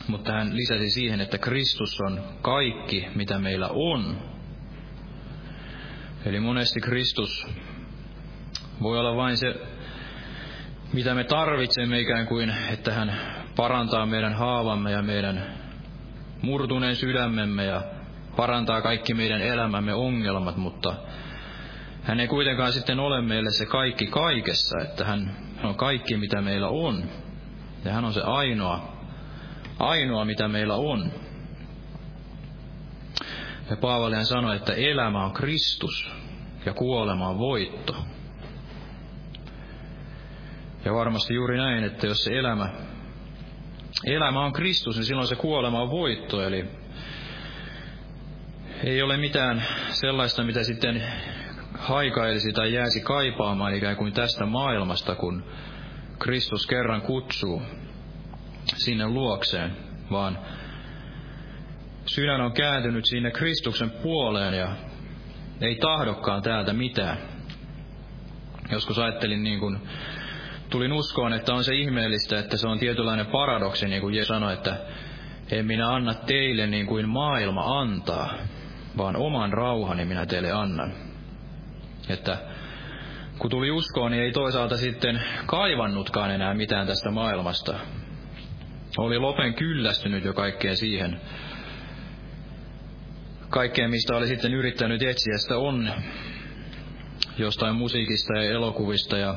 [0.08, 4.31] Mutta hän lisäsi siihen, että Kristus on kaikki, mitä meillä on.
[6.26, 7.46] Eli monesti Kristus
[8.82, 9.54] voi olla vain se,
[10.92, 13.20] mitä me tarvitsemme ikään kuin, että hän
[13.56, 15.46] parantaa meidän haavamme ja meidän
[16.42, 17.82] murtuneen sydämemme ja
[18.36, 20.94] parantaa kaikki meidän elämämme ongelmat, mutta
[22.02, 26.68] hän ei kuitenkaan sitten ole meille se kaikki kaikessa, että hän on kaikki, mitä meillä
[26.68, 27.04] on.
[27.84, 28.92] Ja hän on se ainoa,
[29.78, 31.12] ainoa, mitä meillä on.
[33.72, 36.10] Ja Paavali sanoi, että elämä on Kristus
[36.66, 37.96] ja kuolema on voitto.
[40.84, 42.68] Ja varmasti juuri näin, että jos se elämä,
[44.06, 46.42] elämä on Kristus, niin silloin se kuolema on voitto.
[46.42, 46.64] Eli
[48.84, 51.02] ei ole mitään sellaista, mitä sitten
[51.78, 55.44] haikailisi tai jäisi kaipaamaan ikään kuin tästä maailmasta, kun
[56.18, 57.62] Kristus kerran kutsuu
[58.76, 59.76] sinne luokseen,
[60.10, 60.38] vaan
[62.06, 64.68] sydän on kääntynyt sinne Kristuksen puoleen ja
[65.60, 67.18] ei tahdokkaan täältä mitään.
[68.70, 69.78] Joskus ajattelin niin kuin,
[70.70, 74.52] tulin uskoon, että on se ihmeellistä, että se on tietynlainen paradoksi, niin kuin Jeesus sanoi,
[74.52, 74.76] että
[75.50, 78.34] en minä anna teille niin kuin maailma antaa,
[78.96, 80.92] vaan oman rauhani minä teille annan.
[82.08, 82.38] Että
[83.38, 87.74] kun tuli uskoon, niin ei toisaalta sitten kaivannutkaan enää mitään tästä maailmasta.
[88.98, 91.20] Oli lopen kyllästynyt jo kaikkeen siihen.
[93.52, 95.90] Kaikkeen, mistä oli sitten yrittänyt etsiä sitä on
[97.38, 99.34] jostain musiikista ja elokuvista ja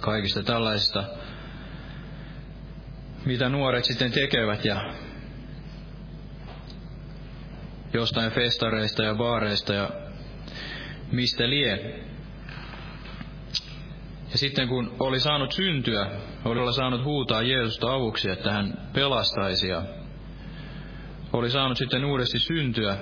[0.00, 1.04] kaikista tällaisista,
[3.24, 4.94] mitä nuoret sitten tekevät ja
[7.92, 9.90] jostain festareista ja baareista ja
[11.12, 12.04] mistä lie.
[14.32, 16.10] Ja sitten kun oli saanut syntyä,
[16.44, 19.99] oli saanut huutaa Jeesusta avuksi, että hän pelastaisi ja
[21.32, 22.96] oli saanut sitten uudesti syntyä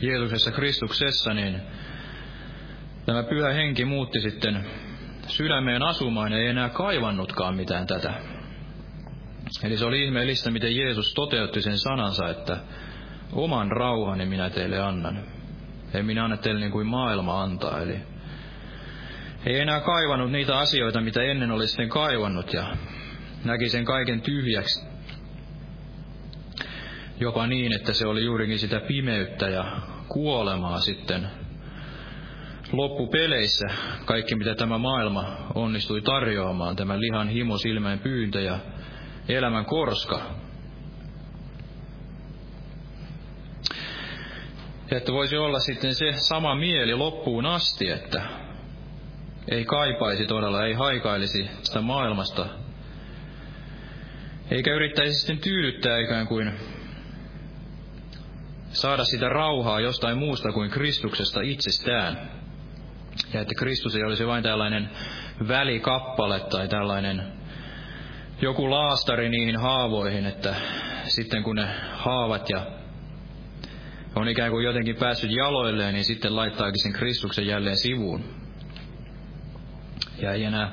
[0.00, 1.60] Jeesuksessa Kristuksessa, niin
[3.06, 4.66] tämä pyhä henki muutti sitten
[5.26, 8.14] sydämeen asumaan ja ei enää kaivannutkaan mitään tätä.
[9.64, 12.56] Eli se oli ihmeellistä, miten Jeesus toteutti sen sanansa, että
[13.32, 15.24] oman rauhani minä teille annan.
[15.94, 17.80] Ei minä anna teille niin kuin maailma antaa.
[17.80, 18.00] Eli
[19.46, 22.76] ei enää kaivannut niitä asioita, mitä ennen oli sitten kaivannut ja
[23.44, 24.95] näki sen kaiken tyhjäksi.
[27.20, 29.64] Jopa niin, että se oli juurikin sitä pimeyttä ja
[30.08, 31.28] kuolemaa sitten
[32.72, 33.66] loppupeleissä.
[34.04, 38.58] Kaikki, mitä tämä maailma onnistui tarjoamaan, tämä lihan himo, silmän pyyntö ja
[39.28, 40.22] elämän korska,
[44.90, 48.22] Ja että voisi olla sitten se sama mieli loppuun asti, että
[49.48, 52.46] ei kaipaisi todella, ei haikailisi sitä maailmasta,
[54.50, 56.52] eikä yrittäisi sitten tyydyttää ikään kuin
[58.80, 62.30] saada sitä rauhaa jostain muusta kuin Kristuksesta itsestään.
[63.32, 64.90] Ja että Kristus ei olisi vain tällainen
[65.48, 67.32] välikappale tai tällainen
[68.42, 70.54] joku laastari niihin haavoihin, että
[71.04, 72.66] sitten kun ne haavat ja
[74.14, 78.24] on ikään kuin jotenkin päässyt jaloilleen, niin sitten laittaakin sen Kristuksen jälleen sivuun.
[80.22, 80.72] Ja ei enää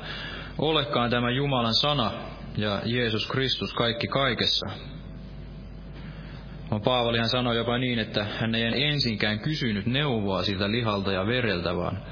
[0.58, 2.12] olekaan tämä Jumalan sana
[2.58, 4.66] ja Jeesus Kristus kaikki kaikessa.
[6.74, 11.28] No, Paavali hän sanoi jopa niin, että hän ei ensinkään kysynyt neuvoa siltä lihalta ja
[11.28, 12.04] vereltä, vaan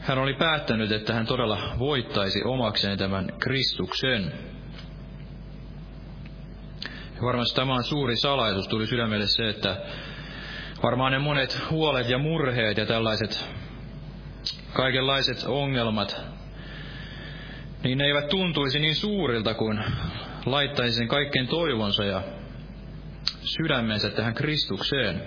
[0.00, 4.32] hän oli päättänyt, että hän todella voittaisi omakseen tämän Kristuksen.
[7.16, 9.76] Ja varmasti tämä on suuri salaisuus, tuli sydämelle se, että
[10.82, 13.50] varmaan ne monet huolet ja murheet ja tällaiset
[14.72, 16.20] kaikenlaiset ongelmat,
[17.82, 19.84] niin ne eivät tuntuisi niin suurilta, kuin
[20.46, 22.22] laittaisi sen kaikkein toivonsa ja
[23.44, 25.22] sydämensä tähän Kristukseen.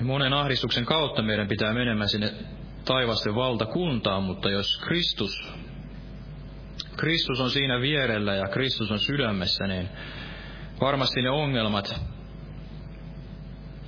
[0.00, 2.32] Monen ahdistuksen kautta meidän pitää menemään sinne
[2.84, 5.52] taivasten valtakuntaan, mutta jos Kristus,
[6.96, 9.88] Kristus on siinä vierellä ja Kristus on sydämessä, niin
[10.80, 12.00] varmasti ne ongelmat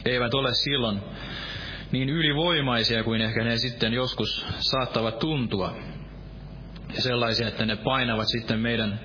[0.05, 1.01] eivät ole silloin
[1.93, 5.77] niin ylivoimaisia kuin ehkä ne sitten joskus saattavat tuntua.
[6.95, 9.01] Ja sellaisia, että ne painavat sitten meidän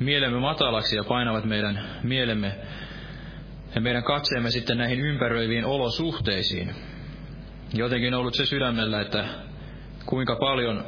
[0.00, 2.54] mielemme matalaksi ja painavat meidän mielemme
[3.74, 6.74] ja meidän katseemme sitten näihin ympäröiviin olosuhteisiin.
[7.74, 9.24] Jotenkin on ollut se sydämellä, että
[10.06, 10.84] kuinka paljon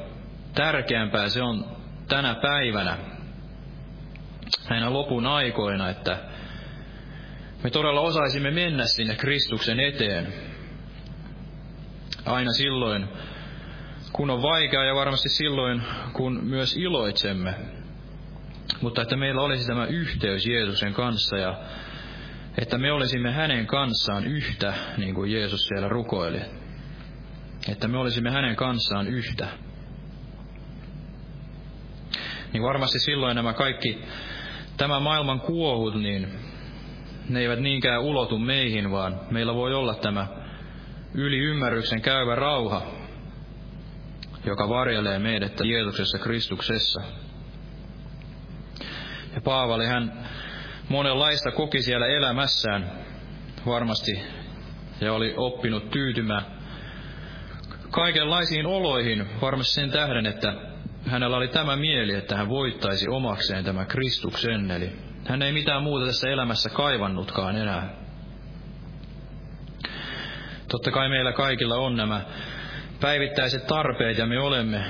[0.54, 1.76] tärkeämpää se on
[2.09, 2.98] tänä päivänä,
[4.70, 6.18] näinä lopun aikoina, että
[7.64, 10.32] me todella osaisimme mennä sinne Kristuksen eteen.
[12.26, 13.09] Aina silloin,
[14.12, 15.82] kun on vaikeaa ja varmasti silloin,
[16.12, 17.76] kun myös iloitsemme.
[18.81, 21.59] Mutta että meillä olisi tämä yhteys Jeesuksen kanssa ja
[22.59, 26.41] että me olisimme hänen kanssaan yhtä, niin kuin Jeesus siellä rukoili.
[27.68, 29.49] Että me olisimme hänen kanssaan yhtä.
[32.53, 34.03] Niin varmasti silloin nämä kaikki,
[34.77, 36.29] tämä maailman kuohut, niin
[37.29, 40.27] ne eivät niinkään ulotu meihin, vaan meillä voi olla tämä
[41.14, 42.83] yli ymmärryksen käyvä rauha,
[44.47, 47.01] joka varjelee meidät Jeesuksessa Kristuksessa.
[49.45, 50.28] Paavali hän
[50.89, 52.91] monenlaista koki siellä elämässään.
[53.66, 54.22] Varmasti
[55.01, 56.57] ja oli oppinut tyytymään
[57.91, 60.55] kaikenlaisiin oloihin varmasti sen tähden, että
[61.07, 64.93] hänellä oli tämä mieli, että hän voittaisi omakseen tämä Kristuksen, eli
[65.28, 67.95] hän ei mitään muuta tässä elämässä kaivannutkaan enää.
[70.68, 72.20] Totta kai meillä kaikilla on nämä
[73.01, 74.84] päivittäiset tarpeet ja me olemme,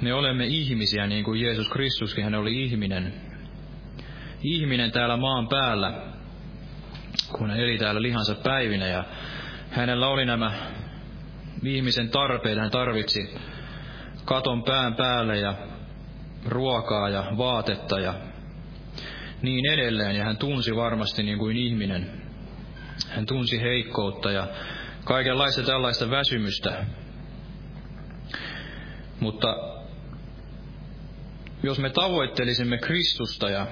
[0.00, 3.31] me olemme ihmisiä niin kuin Jeesus Kristuskin, hän oli ihminen
[4.42, 5.92] ihminen täällä maan päällä,
[7.32, 9.04] kun hän eli täällä lihansa päivinä ja
[9.70, 10.52] hänellä oli nämä
[11.62, 12.58] ihmisen tarpeet.
[12.58, 13.34] Hän tarvitsi
[14.24, 15.54] katon pään päälle ja
[16.46, 18.14] ruokaa ja vaatetta ja
[19.42, 20.16] niin edelleen.
[20.16, 22.22] Ja hän tunsi varmasti niin kuin ihminen.
[23.08, 24.46] Hän tunsi heikkoutta ja
[25.04, 26.86] kaikenlaista tällaista väsymystä.
[29.20, 29.56] Mutta
[31.62, 33.66] jos me tavoittelisimme Kristusta ja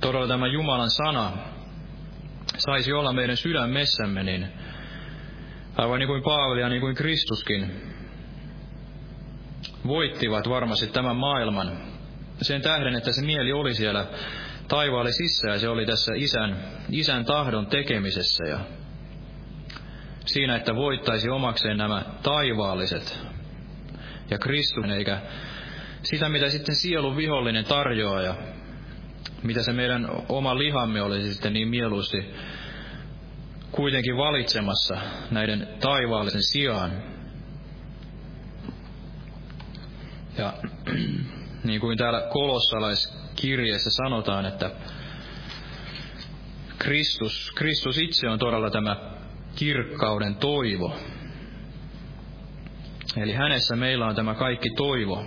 [0.00, 1.32] todella tämä Jumalan sana
[2.58, 4.48] saisi olla meidän sydämessämme, niin
[5.76, 7.72] aivan niin kuin Paavali ja niin kuin Kristuskin
[9.86, 11.78] voittivat varmasti tämän maailman
[12.42, 14.06] sen tähden, että se mieli oli siellä
[14.68, 16.56] taivaalle sissä ja se oli tässä isän,
[16.90, 18.60] isän tahdon tekemisessä ja
[20.26, 23.18] siinä, että voittaisi omakseen nämä taivaalliset
[24.30, 25.20] ja Kristus, eikä
[26.02, 28.34] sitä, mitä sitten sielun vihollinen tarjoaa ja
[29.42, 32.34] mitä se meidän oma lihamme olisi sitten niin mieluusti
[33.72, 34.96] kuitenkin valitsemassa
[35.30, 36.92] näiden taivaallisen sijaan.
[40.38, 40.52] Ja
[41.64, 44.70] niin kuin täällä kolossalaiskirjeessä sanotaan, että
[46.78, 48.96] Kristus, Kristus itse on todella tämä
[49.56, 50.96] kirkkauden toivo.
[53.16, 55.24] Eli hänessä meillä on tämä kaikki toivo,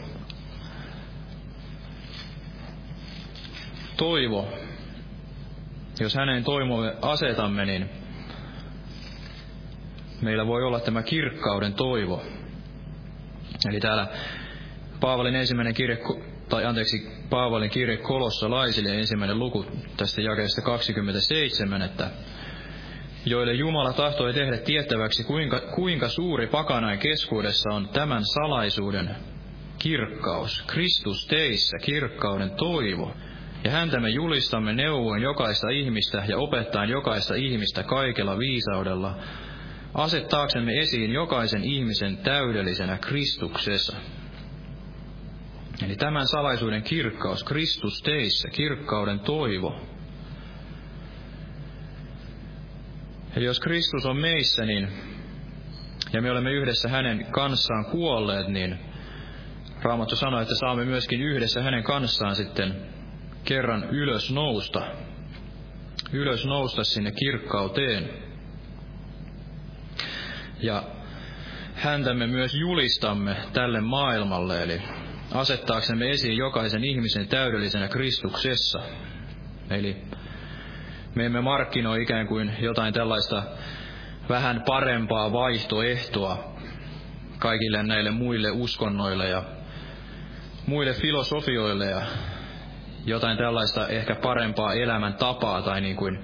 [4.02, 4.47] toivo,
[5.99, 7.89] jos hänen toivomme asetamme, niin
[10.22, 12.22] meillä voi olla tämä kirkkauden toivo.
[13.70, 14.08] Eli täällä
[14.99, 15.97] Paavalin ensimmäinen kirje,
[16.49, 16.97] tai anteeksi,
[17.30, 19.66] Paavalin kirje kolossalaisille ensimmäinen luku
[19.97, 22.10] tästä jakeesta 27, että
[23.26, 29.16] joille Jumala tahtoi tehdä tiettäväksi, kuinka, kuinka suuri pakanain keskuudessa on tämän salaisuuden
[29.80, 33.14] kirkkaus, Kristus teissä, kirkkauden toivo,
[33.64, 39.18] ja häntä me julistamme neuvoin jokaista ihmistä ja opettaen jokaista ihmistä kaikella viisaudella,
[39.93, 43.97] asettaaksemme esiin jokaisen ihmisen täydellisenä Kristuksessa.
[45.86, 49.82] Eli tämän salaisuuden kirkkaus, Kristus teissä, kirkkauden toivo.
[53.36, 54.88] Eli jos Kristus on meissä, niin,
[56.14, 58.80] ja me olemme yhdessä hänen kanssaan kuolleet, niin
[59.84, 62.76] Raamattu sanoi, että saamme myöskin yhdessä hänen kanssaan sitten
[63.46, 64.82] kerran ylös nousta,
[66.12, 68.10] ylös nousta sinne kirkkauteen.
[70.62, 70.84] Ja
[71.76, 74.82] häntä me myös julistamme tälle maailmalle, eli
[75.34, 78.80] asettaaksemme esiin jokaisen ihmisen täydellisenä Kristuksessa.
[79.70, 79.98] Eli
[81.16, 83.44] me emme markkinoi ikään kuin jotain tällaista
[84.30, 86.56] vähän parempaa vaihtoehtoa
[87.39, 89.44] kaikille näille muille uskonnoille ja
[90.68, 92.02] muille filosofioille ja
[93.06, 96.20] jotain tällaista ehkä parempaa elämän tapaa tai niin kuin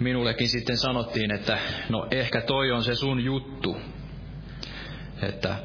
[0.00, 3.76] minullekin sitten sanottiin, että no ehkä toi on se sun juttu.
[5.22, 5.56] Että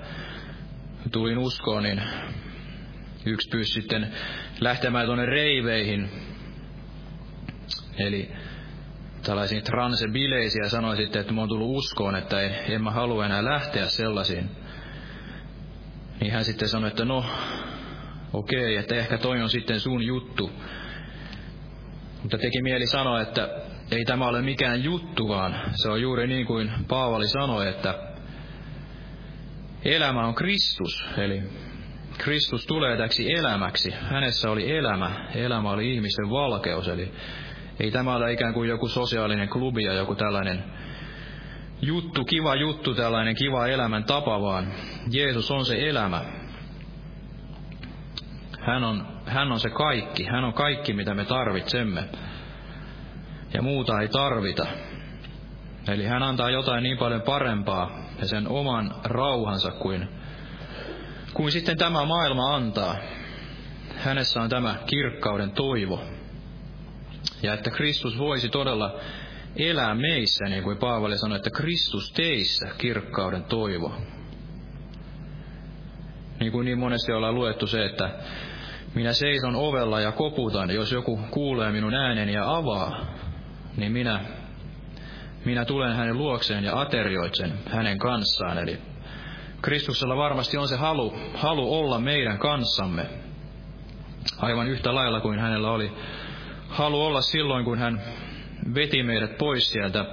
[1.12, 2.02] tulin uskoon, niin
[3.26, 4.14] yksi pyysi sitten
[4.60, 6.10] lähtemään tuonne reiveihin,
[7.98, 8.32] eli
[9.24, 13.46] tällaisiin transebileisiä, sanoi sitten, että mä oon tullut uskoon, että en, en mä halua enää
[13.46, 14.50] lähteä sellaisiin.
[16.22, 17.26] Niin hän sitten sanoi, että no,
[18.34, 20.52] okei, että ehkä toi on sitten sun juttu.
[22.22, 23.50] Mutta teki mieli sanoa, että
[23.92, 27.96] ei tämä ole mikään juttu, vaan se on juuri niin kuin Paavali sanoi, että
[29.86, 31.44] elämä on Kristus, eli
[32.18, 33.94] Kristus tulee täksi elämäksi.
[34.02, 37.12] Hänessä oli elämä, elämä oli ihmisten valkeus, eli
[37.80, 40.64] ei tämä ole ikään kuin joku sosiaalinen klubi ja joku tällainen
[41.82, 44.74] juttu, kiva juttu, tällainen kiva elämän tapa, vaan
[45.12, 46.41] Jeesus on se elämä.
[48.62, 52.04] Hän on, hän on se kaikki, hän on kaikki, mitä me tarvitsemme.
[53.54, 54.68] Ja muuta ei tarvita.
[55.88, 60.10] Eli hän antaa jotain niin paljon parempaa ja sen oman rauhansa kuin,
[61.34, 62.96] kuin sitten tämä maailma antaa.
[63.96, 66.04] Hänessä on tämä kirkkauden toivo.
[67.44, 69.00] Ja että Kristus voisi todella
[69.56, 73.96] elää meissä, niin kuin Paavali sanoi, että Kristus teissä kirkkauden toivo.
[76.42, 78.10] Niin kuin niin monesti ollaan luettu se, että
[78.96, 83.06] minä seison ovella ja koputan, jos joku kuulee minun ääneni ja avaa,
[83.78, 84.20] niin minä,
[85.46, 88.58] minä tulen hänen luokseen ja aterioitsen hänen kanssaan.
[88.58, 88.78] Eli
[89.62, 93.06] Kristuksella varmasti on se halu, halu olla meidän kanssamme,
[94.38, 95.92] aivan yhtä lailla kuin hänellä oli
[96.68, 98.02] halu olla silloin, kun hän
[98.76, 100.06] veti meidät pois sieltä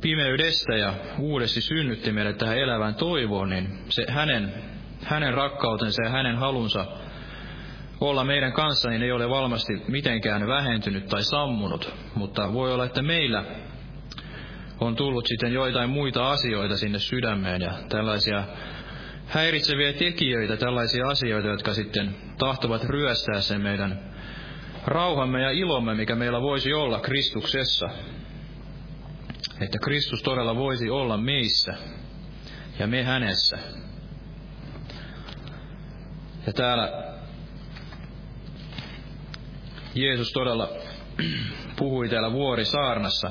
[0.00, 4.75] pimeydestä ja uudesti synnytti meidät tähän elävään toivoon, niin se hänen,
[5.06, 6.86] hänen rakkautensa ja hänen halunsa
[8.00, 13.02] olla meidän kanssa, niin ei ole valmasti mitenkään vähentynyt tai sammunut, mutta voi olla, että
[13.02, 13.44] meillä
[14.80, 18.44] on tullut sitten joitain muita asioita sinne sydämeen ja tällaisia
[19.26, 24.14] häiritseviä tekijöitä, tällaisia asioita, jotka sitten tahtovat ryöstää sen meidän
[24.84, 27.88] rauhamme ja ilomme, mikä meillä voisi olla Kristuksessa.
[29.60, 31.74] Että Kristus todella voisi olla meissä
[32.78, 33.58] ja me hänessä.
[36.46, 37.14] Ja täällä
[39.94, 40.68] Jeesus todella
[41.78, 43.30] puhui täällä vuorisaarnassa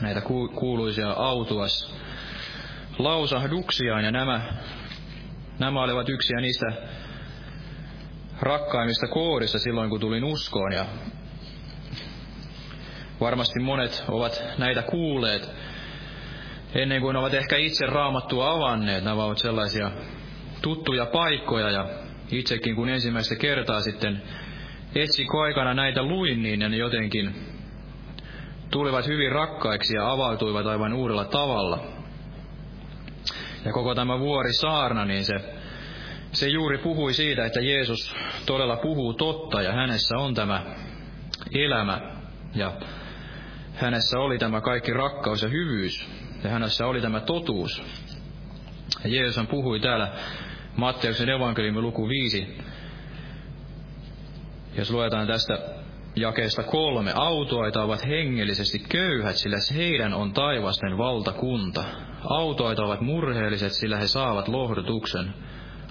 [0.00, 0.20] näitä
[0.60, 1.94] kuuluisia autuas
[2.98, 4.40] lausahduksiaan, ja nämä,
[5.58, 6.66] nämä olivat yksiä niistä
[8.40, 10.72] rakkaimmista koodissa silloin, kun tulin uskoon.
[10.72, 10.86] Ja
[13.20, 15.50] varmasti monet ovat näitä kuulleet
[16.74, 19.04] ennen kuin ovat ehkä itse raamattua avanneet.
[19.04, 19.90] Nämä ovat sellaisia
[20.62, 21.88] tuttuja paikkoja ja
[22.30, 24.22] itsekin kun ensimmäistä kertaa sitten
[24.94, 27.34] etsikkoaikana näitä luin, niin ne jotenkin
[28.70, 31.84] tulivat hyvin rakkaiksi ja avautuivat aivan uudella tavalla.
[33.64, 35.34] Ja koko tämä vuori saarna, niin se
[36.32, 40.62] se juuri puhui siitä, että Jeesus todella puhuu totta ja hänessä on tämä
[41.54, 42.00] elämä
[42.54, 42.72] ja
[43.74, 46.08] hänessä oli tämä kaikki rakkaus ja hyvyys
[46.44, 47.82] ja hänessä oli tämä totuus.
[49.04, 50.12] Ja Jeesus puhui täällä
[50.76, 52.58] Matteuksen evankeliumin luku 5.
[54.76, 55.58] Jos luetaan tästä
[56.16, 61.84] jakeesta kolme, autoita ovat hengellisesti köyhät, sillä heidän on taivasten valtakunta.
[62.24, 65.34] Autoita ovat murheelliset, sillä he saavat lohdutuksen.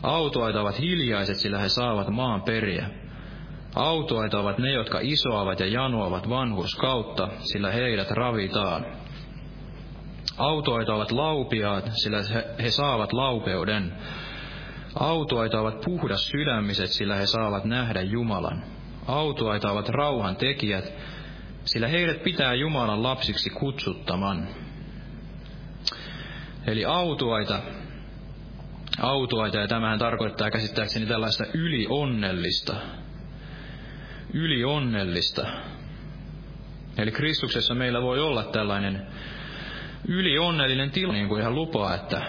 [0.03, 2.89] Autoaita ovat hiljaiset, sillä he saavat maan periä.
[3.75, 8.85] Autoaita ovat ne, jotka isoavat ja janoavat vanhurskautta, sillä heidät ravitaan.
[10.37, 12.17] Autoaita ovat laupiaat, sillä
[12.63, 13.93] he saavat laupeuden.
[14.95, 18.63] Autoaita ovat puhdas sydämiset, sillä he saavat nähdä Jumalan.
[19.07, 20.93] Autoaita ovat rauhan tekijät,
[21.65, 24.47] sillä heidät pitää Jumalan lapsiksi kutsuttaman.
[26.67, 27.59] Eli autuaita
[29.01, 32.75] autoita, ja tämähän tarkoittaa käsittääkseni tällaista ylionnellista.
[34.33, 35.47] Ylionnellista.
[36.97, 39.07] Eli Kristuksessa meillä voi olla tällainen
[40.07, 42.21] ylionnellinen tila, niin kuin hän lupaa, että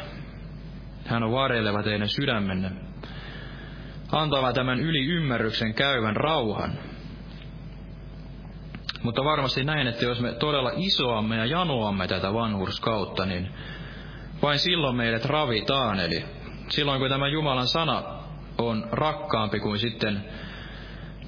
[1.06, 2.70] hän on varjeleva teidän sydämenne.
[4.12, 6.72] Antava tämän yliymmärryksen käyvän rauhan.
[9.02, 13.48] Mutta varmasti näin, että jos me todella isoamme ja janoamme tätä vanhurskautta, niin
[14.42, 16.00] vain silloin meidät ravitaan.
[16.00, 16.24] Eli
[16.68, 18.02] silloin kun tämä Jumalan sana
[18.58, 20.24] on rakkaampi kuin sitten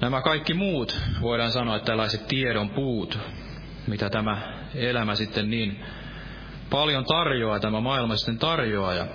[0.01, 3.19] nämä kaikki muut, voidaan sanoa, että tällaiset tiedon puut,
[3.87, 4.41] mitä tämä
[4.75, 5.85] elämä sitten niin
[6.69, 9.07] paljon tarjoaa, tämä maailma sitten tarjoaa ja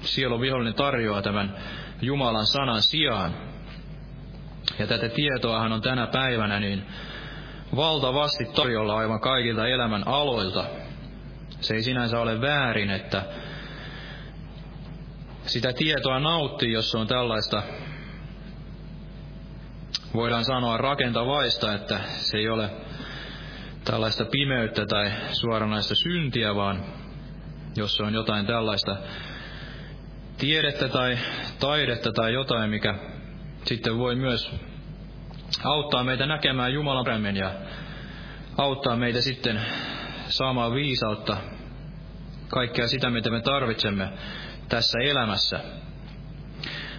[0.00, 1.56] sielun vihollinen tarjoaa tämän
[2.02, 3.34] Jumalan sanan sijaan.
[4.78, 6.86] Ja tätä tietoahan on tänä päivänä niin
[7.76, 10.64] valtavasti tarjolla aivan kaikilta elämän aloilta.
[11.60, 13.22] Se ei sinänsä ole väärin, että
[15.46, 17.62] sitä tietoa nauttii, jos on tällaista,
[20.14, 22.70] voidaan sanoa rakentavaista, että se ei ole
[23.84, 26.84] tällaista pimeyttä tai suoranaista syntiä, vaan
[27.76, 28.96] jos on jotain tällaista
[30.38, 31.18] tiedettä tai
[31.60, 32.94] taidetta tai jotain, mikä
[33.64, 34.50] sitten voi myös
[35.64, 37.50] auttaa meitä näkemään Jumalan paremmin ja
[38.58, 39.60] auttaa meitä sitten
[40.28, 41.36] saamaan viisautta,
[42.48, 44.08] kaikkea sitä, mitä me tarvitsemme
[44.68, 45.60] tässä elämässä.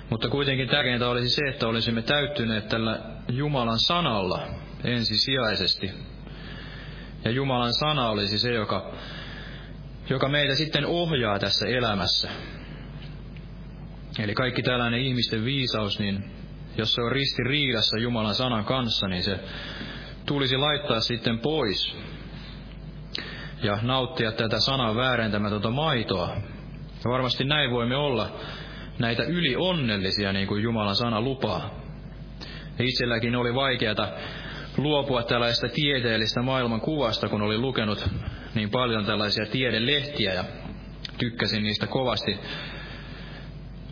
[0.10, 4.48] Mutta kuitenkin tärkeintä olisi se, että olisimme täyttyneet tällä Jumalan sanalla
[4.84, 5.92] ensisijaisesti.
[7.26, 8.94] Ja Jumalan sana olisi se, joka,
[10.10, 12.30] joka meitä sitten ohjaa tässä elämässä.
[14.20, 16.24] Eli kaikki tällainen ihmisten viisaus, niin
[16.78, 19.40] jos se on ristiriidassa Jumalan sanan kanssa, niin se
[20.26, 21.96] tulisi laittaa sitten pois
[23.64, 26.36] ja nauttia tätä sanan väärentämätöntä maitoa.
[27.06, 28.40] Ja varmasti näin voimme olla
[29.00, 31.82] näitä ylionnellisia, niin kuin Jumalan sana lupaa.
[32.80, 34.08] Itselläkin oli vaikeata
[34.78, 38.10] luopua tällaista tieteellistä maailman kuvasta, kun oli lukenut
[38.56, 40.44] niin paljon tällaisia tiedelehtiä ja
[41.18, 42.40] tykkäsin niistä kovasti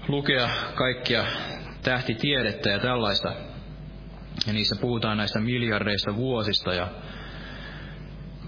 [0.08, 1.26] lukea kaikkia
[1.84, 3.34] tähtitiedettä ja tällaista.
[4.48, 6.88] Ja niissä puhutaan näistä miljardeista vuosista ja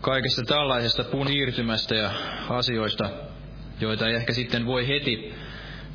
[0.01, 2.11] kaikesta tällaisesta puun siirtymästä ja
[2.49, 3.09] asioista,
[3.79, 5.33] joita ei ehkä sitten voi heti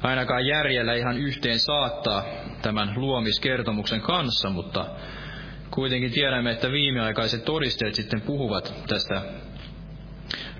[0.02, 2.24] ainakaan järjellä ihan yhteen saattaa
[2.62, 4.86] tämän luomiskertomuksen kanssa, mutta
[5.70, 9.22] kuitenkin tiedämme, että viimeaikaiset todisteet sitten puhuvat tästä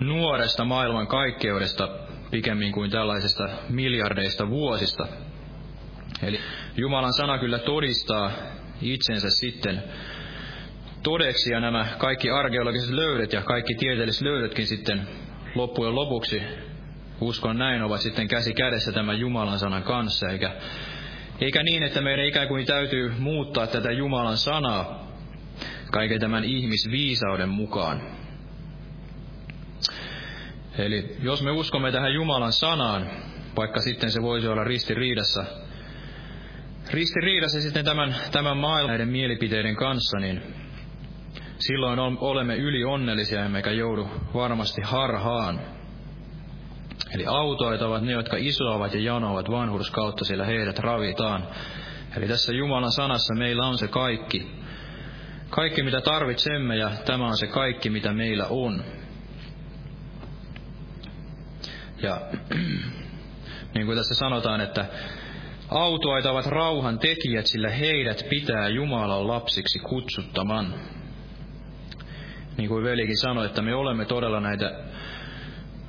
[0.01, 1.89] nuoresta maailman kaikkeudesta
[2.33, 5.07] pikemmin kuin tällaisesta miljardeista vuosista.
[6.23, 6.41] Eli
[6.77, 8.33] Jumalan sana kyllä todistaa
[8.83, 9.83] itsensä sitten
[11.03, 15.09] todeksi ja nämä kaikki arkeologiset löydöt ja kaikki tieteelliset löydötkin sitten
[15.55, 16.43] loppujen lopuksi,
[17.21, 20.53] uskon näin, ovat sitten käsi kädessä tämän Jumalan sanan kanssa, eikä,
[21.41, 25.09] eikä niin, että meidän ikään kuin täytyy muuttaa tätä Jumalan sanaa
[25.91, 28.03] kaiken tämän ihmisviisauden mukaan.
[30.79, 33.11] Eli jos me uskomme tähän Jumalan sanaan,
[33.57, 35.45] vaikka sitten se voisi olla ristiriidassa
[36.91, 40.43] ristiriidassa sitten tämän, tämän maailman näiden mielipiteiden kanssa, niin
[41.59, 45.61] silloin olemme yli onnellisia emmekä joudu varmasti harhaan.
[47.15, 51.49] Eli autoit ovat ne, jotka isoavat ja janoavat vanhurskautta, sillä heidät ravitaan.
[52.17, 54.53] Eli tässä Jumalan sanassa meillä on se kaikki.
[55.51, 58.85] Kaikki, mitä tarvitsemme, ja tämä on se kaikki, mitä meillä on.
[62.03, 62.21] Ja
[63.75, 64.87] niin kuin tässä sanotaan, että
[65.75, 70.75] Autoita ovat rauhan tekijät, sillä heidät pitää Jumalan lapsiksi kutsuttaman.
[72.57, 74.71] Niin kuin velikin sanoi, että me olemme todella näitä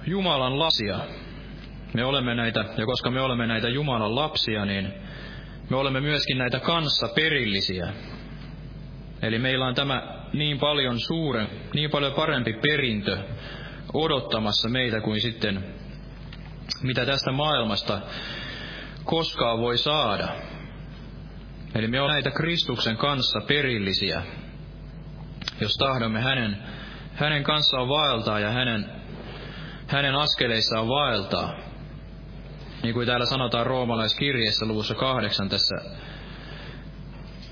[0.08, 1.00] Jumalan lapsia.
[1.94, 4.94] Me olemme näitä, ja koska me olemme näitä Jumalan lapsia, niin
[5.70, 7.94] me olemme myöskin näitä kanssa perillisiä.
[9.22, 13.18] Eli meillä on tämä niin paljon suuren, niin paljon parempi perintö
[13.94, 15.64] odottamassa meitä kuin sitten
[16.82, 18.02] mitä tästä maailmasta
[19.04, 20.28] koskaan voi saada.
[21.76, 24.24] Eli me olemme näitä Kristuksen kanssa perillisiä,
[25.62, 26.58] jos tahdomme hänen,
[27.14, 28.86] hänen kanssaan vaeltaa ja hänen,
[29.88, 31.54] hänen askeleissaan vaeltaa.
[32.84, 35.76] Niin kuin täällä sanotaan roomalaiskirjeessä luvussa kahdeksan tässä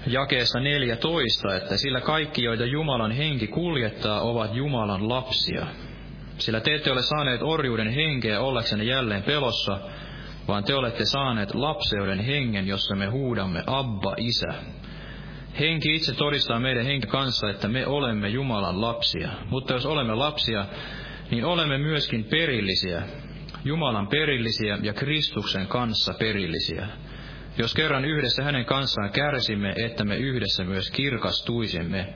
[0.08, 5.66] jakeessa 14, että sillä kaikki, joita Jumalan henki kuljettaa, ovat Jumalan lapsia.
[6.42, 9.80] Sillä te ette ole saaneet orjuuden henkeä ollaksenne jälleen pelossa,
[10.48, 14.54] vaan te olette saaneet lapseuden hengen, jossa me huudamme Abba, Isä.
[15.60, 19.30] Henki itse todistaa meidän henki kanssa, että me olemme Jumalan lapsia.
[19.50, 20.66] Mutta jos olemme lapsia,
[21.32, 23.04] niin olemme myöskin perillisiä,
[23.66, 26.88] Jumalan perillisiä ja Kristuksen kanssa perillisiä.
[27.58, 32.14] Jos kerran yhdessä hänen kanssaan kärsimme, että me yhdessä myös kirkastuisimme.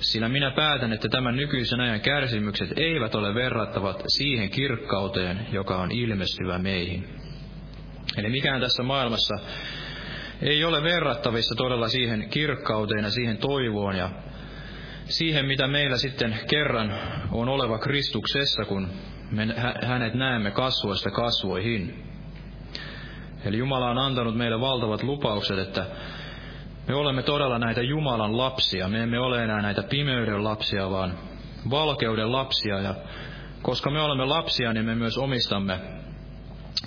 [0.00, 5.92] Sillä minä päätän, että tämän nykyisen ajan kärsimykset eivät ole verrattavat siihen kirkkauteen, joka on
[5.92, 7.08] ilmestyvä meihin.
[8.16, 9.34] Eli mikään tässä maailmassa
[10.42, 14.10] ei ole verrattavissa todella siihen kirkkauteen ja siihen toivoon ja
[15.04, 16.94] siihen, mitä meillä sitten kerran
[17.32, 18.88] on oleva Kristuksessa, kun
[19.30, 19.46] me
[19.82, 22.04] hänet näemme kasvoista kasvoihin.
[23.44, 25.86] Eli Jumala on antanut meille valtavat lupaukset, että
[26.88, 28.88] me olemme todella näitä Jumalan lapsia.
[28.88, 31.18] Me emme ole enää näitä pimeyden lapsia, vaan
[31.70, 32.80] valkeuden lapsia.
[32.80, 32.94] Ja
[33.62, 35.80] koska me olemme lapsia, niin me myös omistamme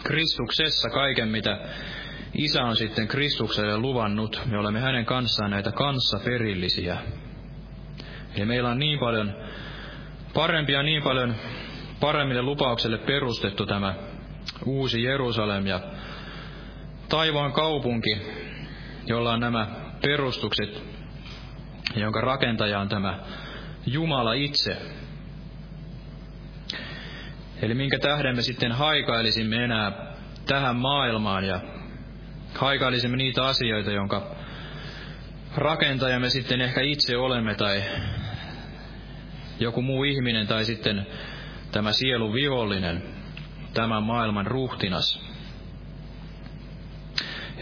[0.03, 1.59] Kristuksessa kaiken, mitä
[2.33, 4.41] Isä on sitten Kristukselle luvannut.
[4.45, 6.97] Me olemme hänen kanssaan näitä kanssaperillisiä.
[8.35, 9.33] Eli meillä on niin paljon
[10.33, 11.35] parempia, niin paljon
[11.99, 13.95] paremmille lupaukselle perustettu tämä
[14.65, 15.79] uusi Jerusalem ja
[17.09, 18.17] taivaan kaupunki,
[19.05, 20.83] jolla on nämä perustukset,
[21.95, 23.19] jonka rakentaja on tämä
[23.85, 24.77] Jumala itse.
[27.61, 29.91] Eli minkä tähden me sitten haikailisimme enää
[30.45, 31.59] tähän maailmaan ja
[32.55, 34.35] haikailisimme niitä asioita, jonka
[35.55, 37.83] rakentajamme sitten ehkä itse olemme tai
[39.59, 41.07] joku muu ihminen tai sitten
[41.71, 43.03] tämä sielun vihollinen,
[43.73, 45.30] tämän maailman ruhtinas.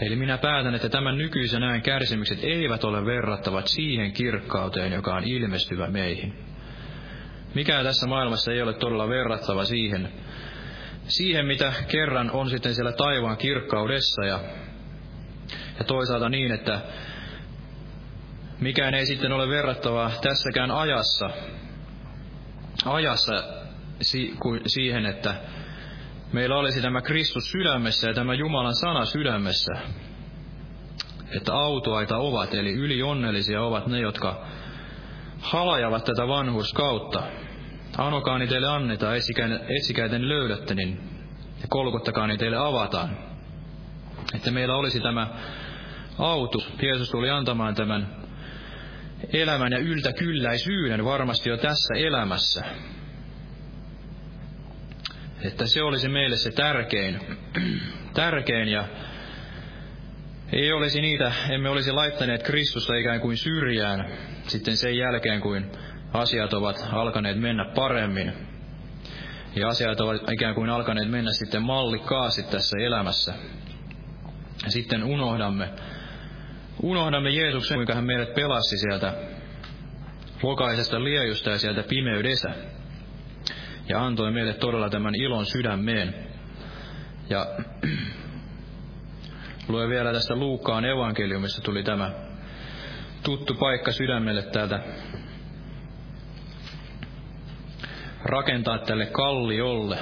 [0.00, 5.24] Eli minä päätän, että tämän nykyisen ajan kärsimykset eivät ole verrattavat siihen kirkkauteen, joka on
[5.24, 6.34] ilmestyvä meihin.
[7.54, 10.08] Mikään tässä maailmassa ei ole todella verrattava siihen,
[11.08, 14.40] siihen mitä kerran on sitten siellä taivaan kirkkaudessa ja,
[15.78, 16.80] ja toisaalta niin, että
[18.60, 21.30] mikään ei sitten ole verrattavaa tässäkään ajassa,
[22.84, 23.44] ajassa
[24.00, 25.34] si, kuin siihen, että
[26.32, 29.72] meillä olisi tämä Kristus sydämessä ja tämä Jumalan sana sydämessä.
[31.36, 34.46] Että autoaita ovat, eli ylionnellisia ovat ne, jotka
[35.40, 37.22] halajavat tätä vanhuskautta.
[37.98, 39.16] Anokaani teille annetaan,
[39.76, 41.00] etsikäiten löydätte, niin
[41.62, 43.18] ja kolkottakaani teille avataan.
[44.34, 45.28] Että meillä olisi tämä
[46.18, 46.72] autus.
[46.82, 48.16] Jeesus tuli antamaan tämän
[49.32, 52.64] elämän ja yltäkylläisyyden varmasti jo tässä elämässä.
[55.44, 57.20] Että se olisi meille se tärkein,
[58.14, 58.84] tärkein ja
[60.52, 64.06] ei olisi niitä, emme olisi laittaneet Kristusta ikään kuin syrjään
[64.46, 65.70] sitten sen jälkeen, kuin
[66.12, 68.32] asiat ovat alkaneet mennä paremmin.
[69.56, 73.34] Ja asiat ovat ikään kuin alkaneet mennä sitten mallikkaasti tässä elämässä.
[74.64, 75.68] Ja sitten unohdamme,
[76.82, 79.14] unohdamme Jeesuksen, kuinka hän meidät pelasti sieltä
[80.42, 82.54] lokaisesta liejusta ja sieltä pimeydestä
[83.90, 86.14] ja antoi meille todella tämän ilon sydämeen.
[87.30, 87.46] Ja
[89.68, 92.10] lue vielä tästä Luukkaan evankeliumista tuli tämä
[93.22, 94.80] tuttu paikka sydämelle täältä
[98.24, 99.98] rakentaa tälle kalliolle.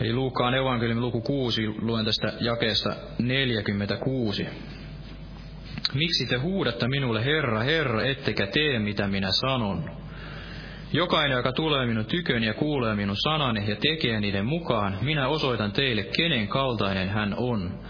[0.00, 4.46] Eli Luukkaan evankeliumi luku 6, luen tästä jakeesta 46.
[5.94, 9.90] Miksi te huudatte minulle, Herra, Herra, ettekä tee, mitä minä sanon?
[10.92, 15.72] Jokainen, joka tulee minun tyköni ja kuulee minun sanani ja tekee niiden mukaan, minä osoitan
[15.72, 17.80] teille, kenen kaltainen hän on.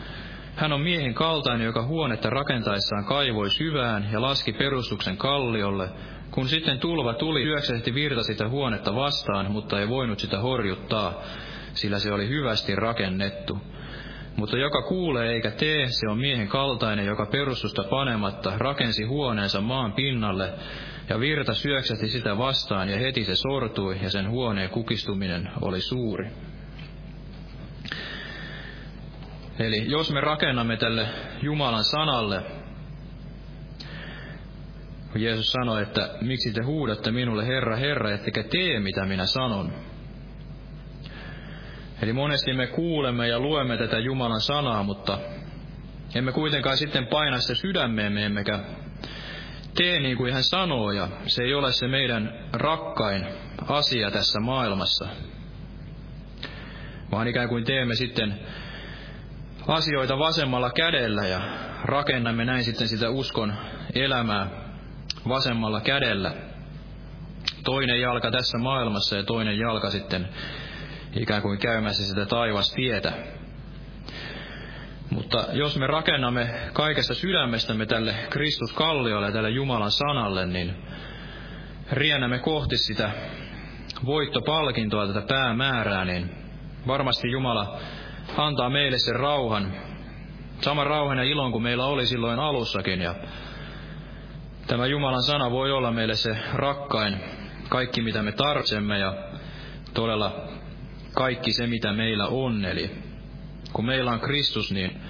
[0.56, 5.88] Hän on miehen kaltainen, joka huonetta rakentaessaan kaivoi syvään ja laski perustuksen kalliolle,
[6.30, 11.22] kun sitten tulva tuli, syöksehti virta sitä huonetta vastaan, mutta ei voinut sitä horjuttaa,
[11.74, 13.58] sillä se oli hyvästi rakennettu.
[14.38, 19.92] Mutta joka kuulee eikä tee, se on miehen kaltainen, joka perustusta panematta rakensi huoneensa maan
[19.92, 20.52] pinnalle,
[21.08, 26.30] ja virta syöksähti sitä vastaan, ja heti se sortui, ja sen huoneen kukistuminen oli suuri.
[29.58, 31.06] Eli jos me rakennamme tälle
[31.42, 32.42] Jumalan sanalle,
[35.12, 39.72] kun Jeesus sanoi, että miksi te huudatte minulle Herra, Herra, ettekä tee mitä minä sanon,
[42.02, 45.18] Eli monesti me kuulemme ja luemme tätä Jumalan sanaa, mutta
[46.14, 48.60] emme kuitenkaan sitten paina sitä sydämeemme, emmekä
[49.74, 53.26] tee niin kuin hän sanoo, ja se ei ole se meidän rakkain
[53.68, 55.08] asia tässä maailmassa.
[57.12, 58.40] Vaan ikään kuin teemme sitten
[59.68, 61.40] asioita vasemmalla kädellä ja
[61.84, 63.54] rakennamme näin sitten sitä uskon
[63.94, 64.50] elämää
[65.28, 66.32] vasemmalla kädellä.
[67.64, 70.28] Toinen jalka tässä maailmassa ja toinen jalka sitten
[71.16, 73.12] ikään kuin käymässä sitä taivastietä.
[75.10, 80.76] Mutta jos me rakennamme kaikesta sydämestämme tälle Kristus kalliolle tälle Jumalan sanalle, niin
[81.92, 83.10] riennämme kohti sitä
[84.04, 86.30] voittopalkintoa, tätä päämäärää, niin
[86.86, 87.78] varmasti Jumala
[88.36, 89.72] antaa meille sen rauhan,
[90.60, 93.00] saman rauhan ja ilon kuin meillä oli silloin alussakin.
[93.00, 93.14] Ja
[94.66, 97.20] tämä Jumalan sana voi olla meille se rakkain,
[97.68, 99.14] kaikki mitä me tarvitsemme ja
[99.94, 100.57] todella
[101.12, 102.64] kaikki se, mitä meillä on.
[102.64, 102.90] Eli
[103.72, 105.00] kun meillä on Kristus, niin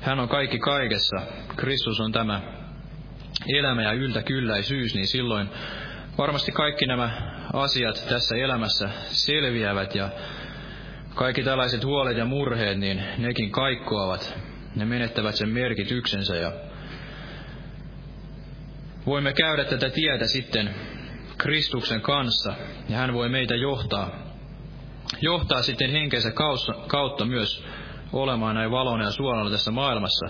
[0.00, 1.16] hän on kaikki kaikessa.
[1.56, 2.40] Kristus on tämä
[3.48, 5.48] elämä ja yltäkylläisyys, niin silloin
[6.18, 7.10] varmasti kaikki nämä
[7.52, 10.08] asiat tässä elämässä selviävät ja
[11.14, 14.38] kaikki tällaiset huolet ja murheet, niin nekin kaikkoavat.
[14.76, 16.52] Ne menettävät sen merkityksensä ja
[19.06, 20.74] voimme käydä tätä tietä sitten
[21.38, 22.54] Kristuksen kanssa
[22.88, 24.21] ja hän voi meitä johtaa,
[25.20, 26.32] johtaa sitten henkensä
[26.86, 27.64] kautta myös
[28.12, 30.26] olemaan näin valona ja suolana tässä maailmassa,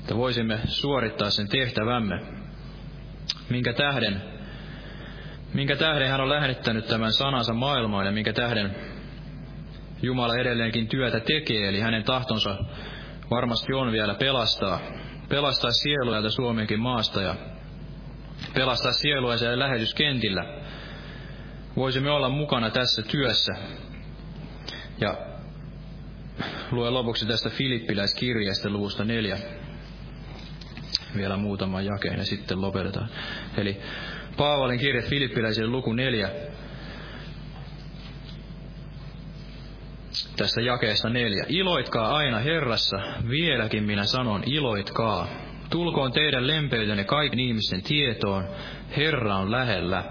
[0.00, 2.20] että voisimme suorittaa sen tehtävämme,
[3.50, 4.22] minkä tähden,
[5.54, 8.76] minkä tähden hän on lähettänyt tämän sanansa maailmaan ja minkä tähden
[10.02, 12.56] Jumala edelleenkin työtä tekee, eli hänen tahtonsa
[13.30, 14.80] varmasti on vielä pelastaa,
[15.28, 17.34] pelastaa sieluja täältä Suomenkin maasta ja
[18.54, 20.44] pelastaa sielua siellä lähetyskentillä.
[21.76, 23.52] Voisimme olla mukana tässä työssä.
[25.00, 25.16] Ja
[26.70, 29.38] luen lopuksi tästä Filippiläiskirjeestä luvusta neljä.
[31.16, 33.08] Vielä muutama jakeen ja sitten lopetetaan.
[33.56, 33.80] Eli
[34.36, 36.30] Paavalin kirje Filippiläisille luku neljä.
[40.36, 41.44] Tässä jakeessa neljä.
[41.48, 45.28] Iloitkaa aina Herrassa, vieläkin minä sanon, iloitkaa.
[45.70, 48.48] Tulkoon teidän lempeytenne kaiken ihmisten tietoon,
[48.96, 50.04] Herra on lähellä.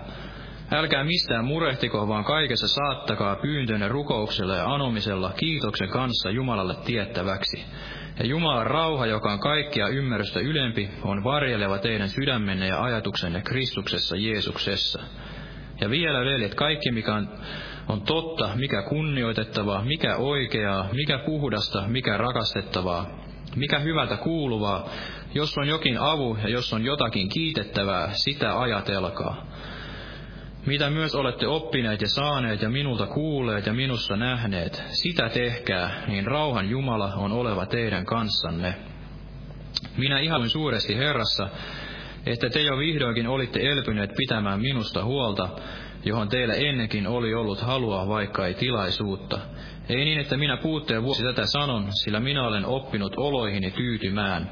[0.72, 7.66] Älkää mistään murehtiko, vaan kaikessa saattakaa pyyntönne rukouksella ja anomisella kiitoksen kanssa Jumalalle tiettäväksi.
[8.20, 14.16] Ja Jumalan rauha, joka on kaikkia ymmärrystä ylempi, on varjeleva teidän sydämenne ja ajatuksenne Kristuksessa
[14.16, 15.02] Jeesuksessa.
[15.82, 17.30] Ja vielä, veljet, kaikki mikä on,
[17.88, 23.06] on totta, mikä kunnioitettavaa, mikä oikeaa, mikä puhdasta, mikä rakastettavaa,
[23.56, 24.90] mikä hyvältä kuuluvaa,
[25.34, 29.46] jos on jokin avu ja jos on jotakin kiitettävää, sitä ajatelkaa.
[30.66, 36.28] Mitä myös olette oppineet ja saaneet ja minulta kuulleet ja minussa nähneet, sitä tehkää, niin
[36.28, 38.76] rauhan Jumala on oleva teidän kanssanne.
[39.98, 41.50] Minä ihailin suuresti Herrassa,
[42.26, 45.50] että te jo vihdoinkin olitte elpyneet pitämään minusta huolta,
[46.06, 49.40] johon teillä ennenkin oli ollut halua, vaikka ei tilaisuutta.
[49.90, 54.50] Ei niin, että minä puutteen vuosi tätä sanon, sillä minä olen oppinut oloihini tyytymään.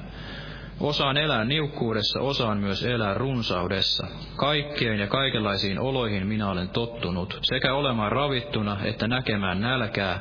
[0.79, 4.07] Osaan elää niukkuudessa, osaan myös elää runsaudessa.
[4.35, 10.19] Kaikkeen ja kaikenlaisiin oloihin minä olen tottunut, sekä olemaan ravittuna että näkemään nälkää,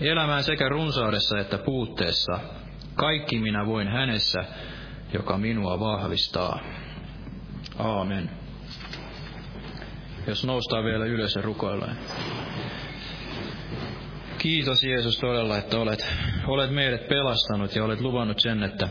[0.00, 2.40] elämään sekä runsaudessa että puutteessa.
[2.94, 4.44] Kaikki minä voin hänessä,
[5.12, 6.60] joka minua vahvistaa.
[7.78, 8.30] Aamen.
[10.26, 11.96] Jos noustaan vielä ylös ja rukoillaan.
[14.38, 16.12] Kiitos Jeesus todella, että olet,
[16.46, 18.88] olet meidät pelastanut ja olet luvannut sen, että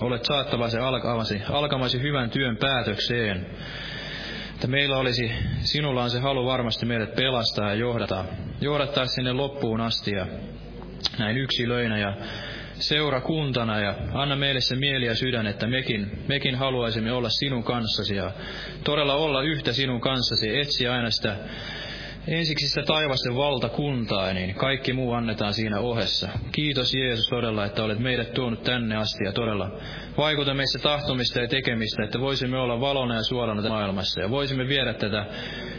[0.00, 3.46] olet saattavasi alkamasi, alkamasi hyvän työn päätökseen.
[4.54, 8.24] Että meillä olisi, sinulla on se halu varmasti meidät pelastaa ja johdata,
[8.60, 10.26] johdattaa sinne loppuun asti ja
[11.18, 12.16] näin yksilöinä ja
[12.74, 18.16] seurakuntana ja anna meille se mieli ja sydän, että mekin, mekin haluaisimme olla sinun kanssasi
[18.16, 18.30] ja
[18.84, 21.36] todella olla yhtä sinun kanssasi, etsiä aina sitä
[22.28, 26.28] ensiksi sitä taivasten valtakuntaa, niin kaikki muu annetaan siinä ohessa.
[26.52, 29.70] Kiitos Jeesus todella, että olet meidät tuonut tänne asti ja todella
[30.16, 34.94] vaikuta meissä tahtomista ja tekemistä, että voisimme olla valona ja suolana maailmassa ja voisimme viedä
[34.94, 35.26] tätä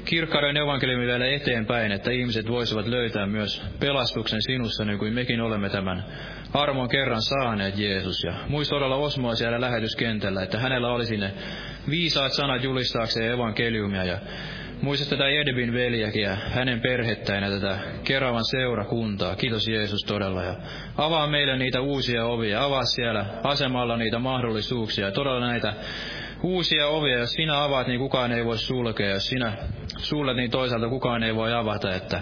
[0.05, 5.69] kirkkauden evankeliumi vielä eteenpäin, että ihmiset voisivat löytää myös pelastuksen sinussa, niin kuin mekin olemme
[5.69, 6.05] tämän
[6.53, 8.23] armon kerran saaneet, Jeesus.
[8.23, 11.33] Ja muista todella Osmoa siellä lähetyskentällä, että hänellä olisi ne
[11.89, 14.17] viisaat sanat julistaakseen evankeliumia ja
[14.81, 19.35] Muista tätä Edvin veljekin ja hänen perhettään ja tätä Keravan seurakuntaa.
[19.35, 20.43] Kiitos Jeesus todella.
[20.43, 20.55] Ja
[20.97, 22.63] avaa meille niitä uusia ovia.
[22.63, 25.11] Avaa siellä asemalla niitä mahdollisuuksia.
[25.11, 25.73] Todella näitä
[26.43, 27.19] uusia ovia.
[27.19, 29.09] Jos sinä avaat, niin kukaan ei voi sulkea.
[29.09, 29.53] Jos sinä
[29.97, 31.95] sullet, niin toisaalta kukaan ei voi avata.
[31.95, 32.21] Että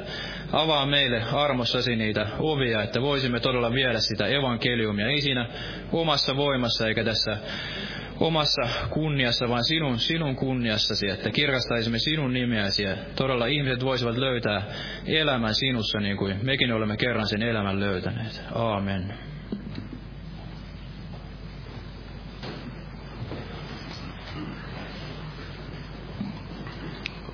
[0.52, 5.08] avaa meille armossasi niitä ovia, että voisimme todella viedä sitä evankeliumia.
[5.08, 5.50] Ei siinä
[5.92, 7.38] omassa voimassa eikä tässä
[8.20, 14.62] omassa kunniassa, vaan sinun, sinun kunniassasi, että kirkastaisimme sinun nimeäsi ja todella ihmiset voisivat löytää
[15.06, 18.42] elämän sinussa niin kuin mekin olemme kerran sen elämän löytäneet.
[18.56, 19.14] Aamen.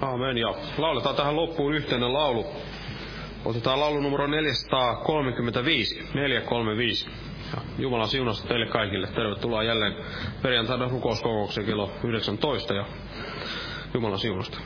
[0.01, 0.37] Aamen.
[0.37, 2.45] Ja lauletaan tähän loppuun yhteinen laulu.
[3.45, 5.95] Otetaan laulu numero 435.
[6.13, 7.07] 435.
[7.77, 9.07] Jumalan siunasta teille kaikille.
[9.07, 9.95] Tervetuloa jälleen
[10.41, 12.85] perjantaina rukouskokoukseen kello 19 ja
[13.93, 14.57] Jumalan siunasta.